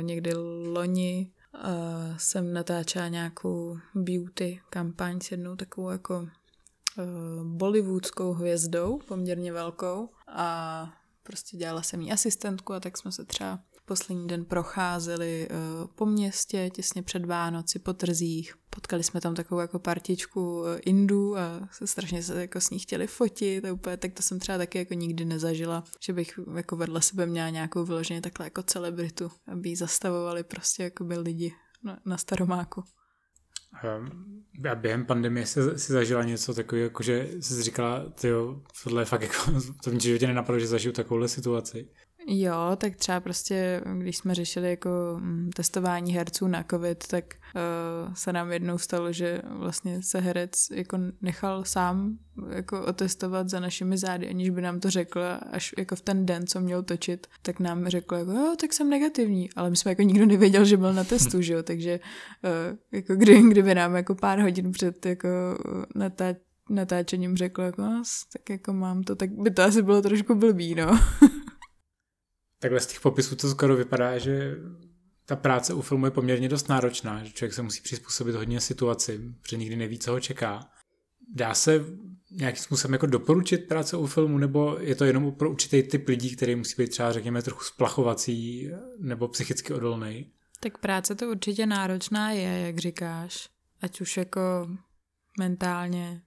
někdy 0.00 0.34
loni 0.66 1.32
uh, 1.54 2.16
jsem 2.16 2.52
natáčela 2.52 3.08
nějakou 3.08 3.78
beauty 3.94 4.60
kampaň 4.70 5.20
s 5.20 5.30
jednou 5.30 5.56
takovou 5.56 5.90
jako 5.90 6.18
uh, 6.18 7.44
bollywoodskou 7.44 8.32
hvězdou, 8.32 8.98
poměrně 9.08 9.52
velkou. 9.52 10.08
A 10.28 10.90
prostě 11.22 11.56
dělala 11.56 11.82
jsem 11.82 12.00
jí 12.00 12.12
asistentku 12.12 12.72
a 12.72 12.80
tak 12.80 12.98
jsme 12.98 13.12
se 13.12 13.24
třeba 13.24 13.60
poslední 13.88 14.28
den 14.28 14.44
procházeli 14.44 15.48
uh, 15.50 15.86
po 15.94 16.06
městě 16.06 16.70
těsně 16.70 17.02
před 17.02 17.24
Vánoci, 17.26 17.78
po 17.78 17.92
trzích. 17.92 18.54
Potkali 18.70 19.02
jsme 19.02 19.20
tam 19.20 19.34
takovou 19.34 19.60
jako 19.60 19.78
partičku 19.78 20.60
uh, 20.60 20.66
Indů 20.86 21.36
a 21.38 21.68
se 21.72 21.86
strašně 21.86 22.22
se 22.22 22.40
jako 22.40 22.60
s 22.60 22.70
ní 22.70 22.78
chtěli 22.78 23.06
fotit 23.06 23.64
a 23.64 23.72
úplně, 23.72 23.96
tak 23.96 24.12
to 24.12 24.22
jsem 24.22 24.38
třeba 24.38 24.58
taky 24.58 24.78
jako 24.78 24.94
nikdy 24.94 25.24
nezažila, 25.24 25.84
že 26.00 26.12
bych 26.12 26.40
jako 26.56 26.76
vedle 26.76 27.02
sebe 27.02 27.26
měla 27.26 27.48
nějakou 27.48 27.84
vyloženě 27.84 28.20
takhle 28.20 28.46
jako 28.46 28.62
celebritu, 28.62 29.30
aby 29.48 29.68
ji 29.68 29.76
zastavovali 29.76 30.44
prostě 30.44 30.82
jako 30.82 31.04
by 31.04 31.18
lidi 31.18 31.52
na, 31.84 31.98
na 32.06 32.18
Staromáku. 32.18 32.82
Ehm, 33.84 34.08
a 34.70 34.74
během 34.74 35.06
pandemie 35.06 35.46
jsi, 35.46 35.60
jsi 35.78 35.92
zažila 35.92 36.24
něco 36.24 36.54
takového, 36.54 36.84
jako 36.84 37.02
že 37.02 37.28
jsi 37.40 37.62
říkala, 37.62 38.08
tyjo, 38.20 38.62
tohle 38.84 39.02
je 39.02 39.06
fakt 39.06 39.22
jako, 39.22 39.52
to 39.84 39.90
v 39.90 40.00
životě 40.00 40.26
nenapadlo, 40.26 40.58
že 40.58 40.66
zažiju 40.66 40.92
takovouhle 40.92 41.28
situaci. 41.28 41.88
Jo, 42.30 42.76
tak 42.76 42.96
třeba 42.96 43.20
prostě, 43.20 43.80
když 43.98 44.16
jsme 44.16 44.34
řešili 44.34 44.70
jako 44.70 44.90
mm, 45.18 45.50
testování 45.56 46.12
herců 46.12 46.46
na 46.46 46.64
covid, 46.70 47.06
tak 47.06 47.24
uh, 47.54 48.14
se 48.14 48.32
nám 48.32 48.52
jednou 48.52 48.78
stalo, 48.78 49.12
že 49.12 49.42
vlastně 49.50 50.02
se 50.02 50.20
herec 50.20 50.52
jako 50.70 50.98
nechal 51.22 51.64
sám 51.64 52.18
jako 52.50 52.84
otestovat 52.86 53.48
za 53.48 53.60
našimi 53.60 53.98
zády, 53.98 54.28
aniž 54.28 54.50
by 54.50 54.62
nám 54.62 54.80
to 54.80 54.90
řekl, 54.90 55.20
až 55.52 55.74
jako 55.78 55.96
v 55.96 56.00
ten 56.00 56.26
den, 56.26 56.46
co 56.46 56.60
měl 56.60 56.82
točit, 56.82 57.26
tak 57.42 57.60
nám 57.60 57.88
řekl 57.88 58.14
jako, 58.14 58.30
jo, 58.30 58.54
tak 58.60 58.72
jsem 58.72 58.90
negativní, 58.90 59.50
ale 59.56 59.70
my 59.70 59.76
jsme 59.76 59.90
jako 59.90 60.02
nikdo 60.02 60.26
nevěděl, 60.26 60.64
že 60.64 60.76
byl 60.76 60.92
na 60.92 61.04
testu, 61.04 61.42
že 61.42 61.52
jo, 61.52 61.62
takže 61.62 62.00
uh, 62.44 62.78
jako 62.92 63.16
kdy, 63.16 63.42
kdyby 63.42 63.74
nám 63.74 63.96
jako 63.96 64.14
pár 64.14 64.40
hodin 64.40 64.72
před 64.72 65.06
jako 65.06 65.28
natá- 65.96 66.36
natáčením 66.70 67.36
řekl, 67.36 67.62
jako, 67.62 67.82
no, 67.82 68.02
tak 68.32 68.50
jako 68.50 68.72
mám 68.72 69.02
to, 69.02 69.16
tak 69.16 69.30
by 69.30 69.50
to 69.50 69.62
asi 69.62 69.82
bylo 69.82 70.02
trošku 70.02 70.34
blbý, 70.34 70.74
no. 70.74 71.00
Takhle 72.58 72.80
z 72.80 72.86
těch 72.86 73.00
popisů 73.00 73.36
to 73.36 73.50
skoro 73.50 73.76
vypadá, 73.76 74.18
že 74.18 74.56
ta 75.24 75.36
práce 75.36 75.74
u 75.74 75.82
filmu 75.82 76.04
je 76.04 76.10
poměrně 76.10 76.48
dost 76.48 76.68
náročná, 76.68 77.24
že 77.24 77.32
člověk 77.32 77.54
se 77.54 77.62
musí 77.62 77.82
přizpůsobit 77.82 78.34
hodně 78.34 78.60
situaci, 78.60 79.20
protože 79.42 79.56
nikdy 79.56 79.76
neví, 79.76 79.98
co 79.98 80.12
ho 80.12 80.20
čeká. 80.20 80.70
Dá 81.34 81.54
se 81.54 81.84
nějakým 82.30 82.62
způsobem 82.62 82.92
jako 82.92 83.06
doporučit 83.06 83.58
práce 83.58 83.96
u 83.96 84.06
filmu, 84.06 84.38
nebo 84.38 84.76
je 84.80 84.94
to 84.94 85.04
jenom 85.04 85.32
pro 85.32 85.50
určitý 85.50 85.82
typ 85.82 86.08
lidí, 86.08 86.36
který 86.36 86.54
musí 86.54 86.82
být 86.82 86.88
třeba, 86.88 87.12
řekněme, 87.12 87.42
trochu 87.42 87.64
splachovací 87.64 88.70
nebo 88.98 89.28
psychicky 89.28 89.72
odolný? 89.72 90.32
Tak 90.60 90.78
práce 90.78 91.14
to 91.14 91.30
určitě 91.30 91.66
náročná 91.66 92.30
je, 92.30 92.60
jak 92.60 92.78
říkáš. 92.78 93.48
Ať 93.80 94.00
už 94.00 94.16
jako 94.16 94.40
mentálně, 95.38 96.22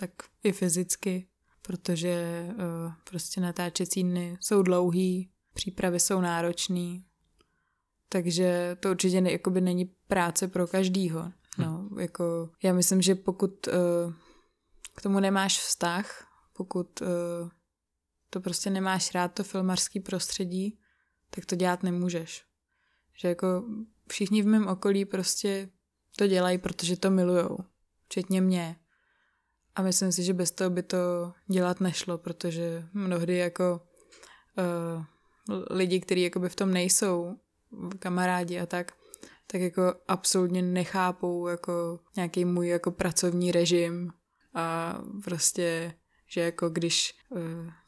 tak 0.00 0.10
i 0.42 0.52
fyzicky, 0.52 1.26
protože 1.62 2.46
uh, 2.50 2.92
prostě 3.10 3.40
natáčecí 3.40 4.02
dny 4.02 4.36
jsou 4.40 4.62
dlouhý, 4.62 5.30
přípravy 5.52 6.00
jsou 6.00 6.20
náročný, 6.20 7.04
takže 8.08 8.76
to 8.80 8.90
určitě 8.90 9.20
ne, 9.20 9.32
jakoby 9.32 9.60
není 9.60 9.84
práce 9.84 10.48
pro 10.48 10.66
každýho. 10.66 11.32
No, 11.58 11.88
hm. 11.90 11.98
jako, 12.00 12.50
já 12.62 12.72
myslím, 12.72 13.02
že 13.02 13.14
pokud 13.14 13.66
uh, 13.66 14.12
k 14.96 15.02
tomu 15.02 15.20
nemáš 15.20 15.58
vztah, 15.58 16.26
pokud 16.52 17.00
uh, 17.00 17.08
to 18.30 18.40
prostě 18.40 18.70
nemáš 18.70 19.14
rád, 19.14 19.28
to 19.28 19.44
filmařský 19.44 20.00
prostředí, 20.00 20.78
tak 21.30 21.46
to 21.46 21.56
dělat 21.56 21.82
nemůžeš. 21.82 22.44
Že 23.20 23.28
jako 23.28 23.64
všichni 24.08 24.42
v 24.42 24.46
mém 24.46 24.68
okolí 24.68 25.04
prostě 25.04 25.70
to 26.16 26.26
dělají, 26.26 26.58
protože 26.58 26.96
to 26.96 27.10
milujou. 27.10 27.58
Včetně 28.04 28.40
mě. 28.40 28.76
A 29.74 29.82
myslím 29.82 30.12
si, 30.12 30.22
že 30.22 30.34
bez 30.34 30.50
toho 30.50 30.70
by 30.70 30.82
to 30.82 31.32
dělat 31.46 31.80
nešlo, 31.80 32.18
protože 32.18 32.88
mnohdy 32.92 33.36
jako 33.36 33.80
uh, 34.58 35.04
lidi, 35.70 36.00
kteří 36.00 36.22
jakoby 36.22 36.48
v 36.48 36.56
tom 36.56 36.72
nejsou, 36.72 37.34
kamarádi 37.98 38.60
a 38.60 38.66
tak, 38.66 38.92
tak 39.46 39.60
jako 39.60 39.94
absolutně 40.08 40.62
nechápou 40.62 41.46
jako 41.46 42.00
nějaký 42.16 42.44
můj 42.44 42.68
jako 42.68 42.90
pracovní 42.90 43.52
režim 43.52 44.10
a 44.54 44.98
prostě, 45.24 45.94
že 46.28 46.40
jako 46.40 46.68
když 46.68 47.14
uh, 47.30 47.40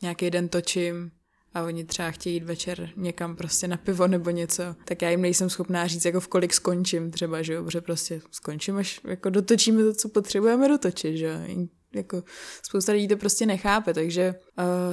nějaký 0.02 0.30
den 0.30 0.48
točím 0.48 1.10
a 1.54 1.62
oni 1.62 1.84
třeba 1.84 2.10
chtějí 2.10 2.36
jít 2.36 2.44
večer 2.44 2.90
někam 2.96 3.36
prostě 3.36 3.68
na 3.68 3.76
pivo 3.76 4.06
nebo 4.06 4.30
něco, 4.30 4.62
tak 4.84 5.02
já 5.02 5.10
jim 5.10 5.22
nejsem 5.22 5.50
schopná 5.50 5.86
říct, 5.86 6.04
jako 6.04 6.20
v 6.20 6.28
kolik 6.28 6.54
skončím 6.54 7.10
třeba, 7.10 7.42
že 7.42 7.52
jo, 7.52 7.64
protože 7.64 7.80
prostě 7.80 8.20
skončím, 8.30 8.76
až 8.76 9.00
jako 9.04 9.30
dotočíme 9.30 9.82
to, 9.82 9.94
co 9.94 10.08
potřebujeme 10.08 10.68
dotočit, 10.68 11.16
že 11.16 11.26
jo. 11.26 11.66
Jako 11.94 12.22
spousta 12.62 12.92
lidí 12.92 13.08
to 13.08 13.16
prostě 13.16 13.46
nechápe, 13.46 13.94
takže 13.94 14.34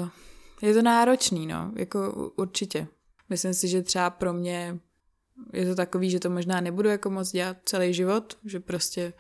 uh, 0.02 0.10
je 0.62 0.74
to 0.74 0.82
náročný, 0.82 1.47
no, 1.47 1.71
jako 1.76 2.32
určitě. 2.38 2.88
Myslím 3.30 3.54
si, 3.54 3.67
že 3.67 3.82
třeba 3.82 4.10
pro 4.10 4.34
mě 4.34 4.80
je 5.54 5.65
to 5.65 5.76
takový, 5.76 6.10
že 6.10 6.19
to 6.19 6.30
možná 6.30 6.62
nebudu 6.62 6.89
jako 6.89 7.10
moc 7.10 7.32
dělat 7.32 7.58
celý 7.65 7.93
život, 7.93 8.38
že 8.45 8.60
prostě 8.60 9.13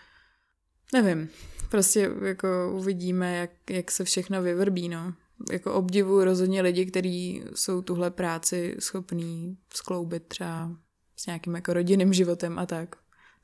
nevím, 0.93 1.29
prostě 1.69 2.09
jako 2.25 2.47
uvidíme, 2.73 3.35
jak, 3.35 3.51
jak 3.69 3.91
se 3.91 4.03
všechno 4.03 4.41
vyvrbí, 4.41 4.89
no. 4.89 5.13
Jako 5.51 5.73
obdivu 5.73 6.23
rozhodně 6.23 6.61
lidi, 6.61 6.85
kteří 6.85 7.43
jsou 7.55 7.81
tuhle 7.81 8.11
práci 8.11 8.75
schopní 8.79 9.57
skloubit 9.73 10.23
třeba 10.27 10.71
s 11.15 11.25
nějakým 11.25 11.55
jako 11.55 11.73
rodinným 11.73 12.13
životem 12.13 12.59
a 12.59 12.65
tak. 12.65 12.95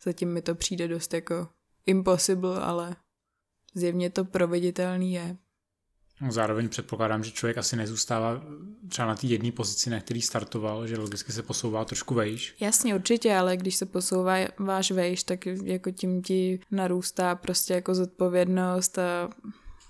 Zatím 0.03 0.33
mi 0.33 0.41
to 0.41 0.55
přijde 0.55 0.87
dost 0.87 1.13
jako 1.13 1.47
impossible, 1.85 2.59
ale 2.61 2.95
zjevně 3.75 4.09
to 4.09 4.25
proveditelný 4.25 5.13
je. 5.13 5.37
Zároveň 6.29 6.69
předpokládám, 6.69 7.23
že 7.23 7.31
člověk 7.31 7.57
asi 7.57 7.75
nezůstává 7.75 8.41
třeba 8.89 9.07
na 9.07 9.15
té 9.15 9.27
jedné 9.27 9.51
pozici, 9.51 9.89
na 9.89 9.99
který 9.99 10.21
startoval, 10.21 10.87
že 10.87 10.97
logicky 10.97 11.31
se 11.31 11.43
posouvá 11.43 11.85
trošku 11.85 12.13
vejš. 12.13 12.55
Jasně, 12.59 12.95
určitě, 12.95 13.35
ale 13.35 13.57
když 13.57 13.75
se 13.75 13.85
posouváš 13.85 14.91
vejš, 14.91 15.23
tak 15.23 15.45
jako 15.45 15.91
tím 15.91 16.21
ti 16.21 16.59
narůstá 16.71 17.35
prostě 17.35 17.73
jako 17.73 17.95
zodpovědnost 17.95 18.99
a 18.99 19.29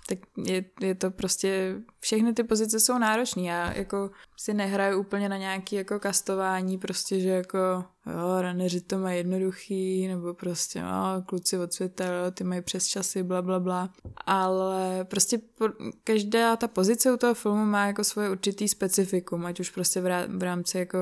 tak 0.08 0.18
je, 0.46 0.64
je 0.80 0.94
to 0.94 1.10
prostě, 1.10 1.74
všechny 2.00 2.32
ty 2.32 2.44
pozice 2.44 2.80
jsou 2.80 2.98
náročné. 2.98 3.42
Já 3.42 3.72
jako 3.72 4.10
si 4.36 4.54
nehraju 4.54 5.00
úplně 5.00 5.28
na 5.28 5.36
nějaký 5.36 5.76
jako 5.76 5.98
kastování, 5.98 6.78
prostě, 6.78 7.20
že 7.20 7.28
jako 7.28 7.58
jo, 8.06 8.40
raneři 8.40 8.80
to 8.80 8.98
mají 8.98 9.18
jednoduchý, 9.18 10.08
nebo 10.08 10.34
prostě 10.34 10.78
jo, 10.78 11.22
kluci 11.26 11.58
od 11.58 11.72
světa, 11.72 12.04
jo, 12.04 12.30
ty 12.30 12.44
mají 12.44 12.62
přes 12.62 12.86
časy, 12.86 13.22
bla, 13.22 13.42
bla, 13.42 13.60
bla. 13.60 13.90
Ale 14.26 15.04
prostě 15.04 15.38
po, 15.38 15.68
každá 16.04 16.56
ta 16.56 16.68
pozice 16.68 17.12
u 17.12 17.16
toho 17.16 17.34
filmu 17.34 17.64
má 17.64 17.86
jako 17.86 18.04
svoje 18.04 18.30
určitý 18.30 18.68
specifikum, 18.68 19.46
ať 19.46 19.60
už 19.60 19.70
prostě 19.70 20.00
v 20.28 20.42
rámci 20.42 20.78
jako 20.78 20.98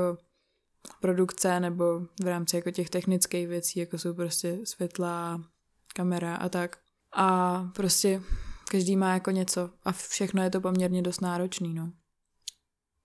produkce 1.01 1.61
nebo 1.61 2.01
v 2.23 2.27
rámci 2.27 2.57
jako 2.57 2.71
těch 2.71 2.91
technických 2.91 3.49
věcí, 3.49 3.81
jako 3.81 3.99
jsou 3.99 4.15
prostě 4.15 4.59
světla, 4.65 5.41
kamera 5.95 6.37
a 6.37 6.49
tak. 6.49 6.79
A 7.13 7.59
prostě 7.75 8.23
každý 8.71 8.97
má 8.97 9.15
jako 9.15 9.31
něco 9.31 9.71
a 9.85 9.93
všechno 9.93 10.43
je 10.43 10.51
to 10.51 10.61
poměrně 10.61 11.03
dost 11.03 11.21
náročný, 11.21 11.75
no. 11.75 11.93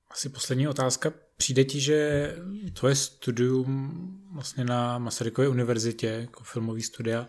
Asi 0.10 0.30
poslední 0.30 0.68
otázka. 0.68 1.14
Přijde 1.38 1.64
ti, 1.64 1.80
že 1.80 2.36
tvoje 2.74 2.96
studium 2.96 3.92
vlastně 4.34 4.66
na 4.66 4.98
Masarykově 4.98 5.50
univerzitě, 5.50 6.08
jako 6.08 6.44
filmový 6.44 6.82
studia, 6.82 7.28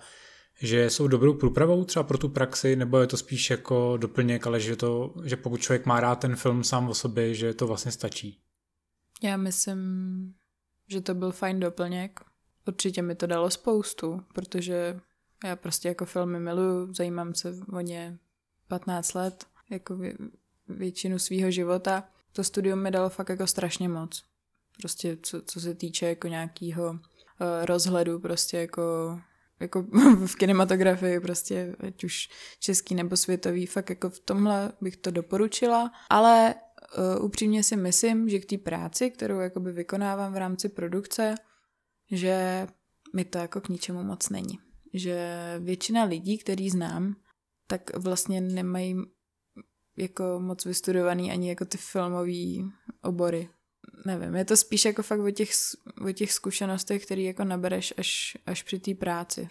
že 0.60 0.90
jsou 0.90 1.08
dobrou 1.08 1.34
průpravou 1.34 1.84
třeba 1.84 2.02
pro 2.02 2.18
tu 2.18 2.28
praxi, 2.28 2.76
nebo 2.76 2.98
je 2.98 3.06
to 3.06 3.16
spíš 3.16 3.50
jako 3.50 3.96
doplněk, 3.96 4.46
ale 4.46 4.60
že, 4.60 4.76
to, 4.76 5.14
že 5.24 5.36
pokud 5.36 5.60
člověk 5.60 5.86
má 5.86 6.00
rád 6.00 6.14
ten 6.14 6.36
film 6.36 6.64
sám 6.64 6.88
o 6.88 6.94
sobě, 6.94 7.34
že 7.34 7.54
to 7.54 7.66
vlastně 7.66 7.92
stačí? 7.92 8.40
Já 9.22 9.36
myslím, 9.36 9.78
že 10.88 11.00
to 11.00 11.14
byl 11.14 11.32
fajn 11.32 11.60
doplněk. 11.60 12.20
Určitě 12.68 13.02
mi 13.02 13.14
to 13.14 13.26
dalo 13.26 13.50
spoustu, 13.50 14.20
protože 14.34 15.00
já 15.44 15.56
prostě 15.56 15.88
jako 15.88 16.04
filmy 16.04 16.40
miluju, 16.40 16.94
zajímám 16.94 17.34
se 17.34 17.54
o 17.72 17.80
ně 17.80 18.18
15 18.68 19.14
let, 19.14 19.46
jako 19.70 19.98
většinu 20.68 21.18
svého 21.18 21.50
života. 21.50 22.04
To 22.32 22.44
studium 22.44 22.82
mi 22.82 22.90
dalo 22.90 23.08
fakt 23.08 23.28
jako 23.28 23.46
strašně 23.46 23.88
moc. 23.88 24.24
Prostě 24.78 25.16
co, 25.22 25.42
co 25.42 25.60
se 25.60 25.74
týče 25.74 26.06
jako 26.06 26.28
nějakého 26.28 26.90
uh, 26.90 26.98
rozhledu, 27.64 28.18
prostě 28.18 28.56
jako 28.56 28.82
jako 29.60 29.82
v 30.26 30.34
kinematografii, 30.36 31.20
prostě 31.20 31.76
ať 31.86 32.04
už 32.04 32.28
český 32.58 32.94
nebo 32.94 33.16
světový, 33.16 33.66
fakt 33.66 33.90
jako 33.90 34.10
v 34.10 34.18
tomhle 34.18 34.72
bych 34.80 34.96
to 34.96 35.10
doporučila, 35.10 35.92
ale 36.10 36.54
uh, 37.18 37.24
upřímně 37.24 37.62
si 37.62 37.76
myslím, 37.76 38.28
že 38.28 38.38
k 38.38 38.46
té 38.46 38.58
práci, 38.58 39.10
kterou 39.10 39.40
jakoby 39.40 39.72
vykonávám 39.72 40.32
v 40.32 40.36
rámci 40.36 40.68
produkce, 40.68 41.34
že 42.10 42.66
mi 43.14 43.24
to 43.24 43.38
jako 43.38 43.60
k 43.60 43.68
ničemu 43.68 44.02
moc 44.02 44.28
není 44.28 44.58
že 44.92 45.28
většina 45.58 46.04
lidí, 46.04 46.38
který 46.38 46.70
znám, 46.70 47.16
tak 47.66 47.96
vlastně 47.96 48.40
nemají 48.40 48.96
jako 49.96 50.24
moc 50.40 50.64
vystudovaný 50.64 51.32
ani 51.32 51.48
jako 51.48 51.64
ty 51.64 51.78
filmové 51.78 52.70
obory. 53.02 53.48
Nevím, 54.06 54.34
je 54.34 54.44
to 54.44 54.56
spíš 54.56 54.84
jako 54.84 55.02
fakt 55.02 55.20
o 55.20 55.30
těch, 55.30 55.50
o 56.08 56.12
těch 56.12 56.32
zkušenostech, 56.32 57.04
které 57.06 57.22
jako 57.22 57.44
nabereš 57.44 57.94
až, 57.98 58.36
až 58.46 58.62
při 58.62 58.78
té 58.78 58.94
práci. 58.94 59.48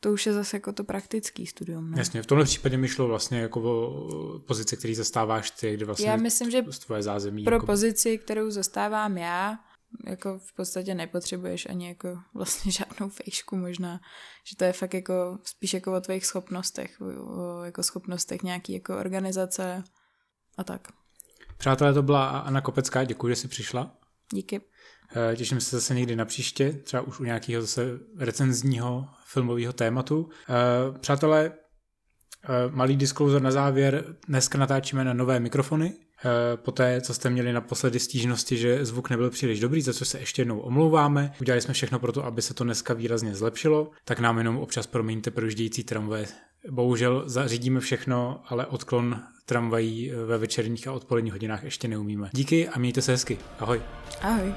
To 0.00 0.12
už 0.12 0.26
je 0.26 0.32
zase 0.32 0.56
jako 0.56 0.72
to 0.72 0.84
praktický 0.84 1.46
studium. 1.46 1.90
Ne? 1.90 1.98
Jasně, 1.98 2.22
v 2.22 2.26
tomhle 2.26 2.44
případě 2.44 2.76
mi 2.76 2.88
šlo 2.88 3.08
vlastně 3.08 3.38
jako 3.38 3.62
o 3.62 4.38
pozici, 4.38 4.76
který 4.76 4.94
zastáváš 4.94 5.50
ty, 5.50 5.74
kde 5.74 5.86
vlastně 5.86 6.08
já 6.08 6.16
myslím, 6.16 6.50
že 6.50 6.62
tvoje 6.62 7.02
zázemí. 7.02 7.44
Pro 7.44 7.54
jako... 7.54 7.66
pozici, 7.66 8.18
kterou 8.18 8.50
zastávám 8.50 9.18
já, 9.18 9.58
jako 10.04 10.38
v 10.38 10.52
podstatě 10.52 10.94
nepotřebuješ 10.94 11.66
ani 11.66 11.88
jako 11.88 12.18
vlastně 12.34 12.72
žádnou 12.78 13.08
fejšku 13.08 13.56
možná, 13.56 14.00
že 14.50 14.56
to 14.56 14.64
je 14.64 14.72
fakt 14.72 14.94
jako 14.94 15.38
spíš 15.44 15.74
jako 15.74 15.96
o 15.96 16.00
tvých 16.00 16.26
schopnostech, 16.26 17.00
o 17.00 17.64
jako 17.64 17.82
schopnostech 17.82 18.42
nějaký 18.42 18.72
jako 18.72 18.98
organizace 18.98 19.84
a 20.58 20.64
tak. 20.64 20.88
Přátelé, 21.58 21.94
to 21.94 22.02
byla 22.02 22.28
Anna 22.38 22.60
Kopecká, 22.60 23.04
děkuji, 23.04 23.28
že 23.28 23.36
jsi 23.36 23.48
přišla. 23.48 23.96
Díky. 24.32 24.60
Eh, 25.16 25.36
těším 25.36 25.60
se 25.60 25.76
zase 25.76 25.94
někdy 25.94 26.16
na 26.16 26.24
příště, 26.24 26.72
třeba 26.72 27.02
už 27.02 27.20
u 27.20 27.24
nějakého 27.24 27.62
zase 27.62 27.98
recenzního 28.18 29.08
filmového 29.24 29.72
tématu. 29.72 30.28
Eh, 30.48 30.98
přátelé, 30.98 31.52
eh, 32.44 32.48
malý 32.70 32.96
disclosure 32.96 33.40
na 33.40 33.50
závěr. 33.50 34.16
Dneska 34.28 34.58
natáčíme 34.58 35.04
na 35.04 35.12
nové 35.12 35.40
mikrofony, 35.40 35.94
Eh, 36.24 36.56
poté, 36.56 37.00
co 37.00 37.14
jste 37.14 37.30
měli 37.30 37.52
naposledy 37.52 37.98
stížnosti, 37.98 38.56
že 38.56 38.84
zvuk 38.84 39.10
nebyl 39.10 39.30
příliš 39.30 39.60
dobrý, 39.60 39.82
za 39.82 39.92
co 39.92 40.04
se 40.04 40.18
ještě 40.18 40.42
jednou 40.42 40.58
omlouváme. 40.58 41.32
Udělali 41.40 41.60
jsme 41.60 41.74
všechno 41.74 41.98
pro 41.98 42.12
to, 42.12 42.24
aby 42.24 42.42
se 42.42 42.54
to 42.54 42.64
dneska 42.64 42.94
výrazně 42.94 43.34
zlepšilo, 43.34 43.90
tak 44.04 44.20
nám 44.20 44.38
jenom 44.38 44.56
občas 44.56 44.86
promiňte 44.86 45.30
projíždějící 45.30 45.84
tramvaje. 45.84 46.26
Bohužel 46.70 47.22
zařídíme 47.26 47.80
všechno, 47.80 48.40
ale 48.46 48.66
odklon 48.66 49.20
tramvají 49.46 50.12
ve 50.26 50.38
večerních 50.38 50.88
a 50.88 50.92
odpoledních 50.92 51.32
hodinách 51.32 51.64
ještě 51.64 51.88
neumíme. 51.88 52.30
Díky 52.32 52.68
a 52.68 52.78
mějte 52.78 53.02
se 53.02 53.12
hezky. 53.12 53.38
Ahoj. 53.58 53.82
Ahoj. 54.22 54.54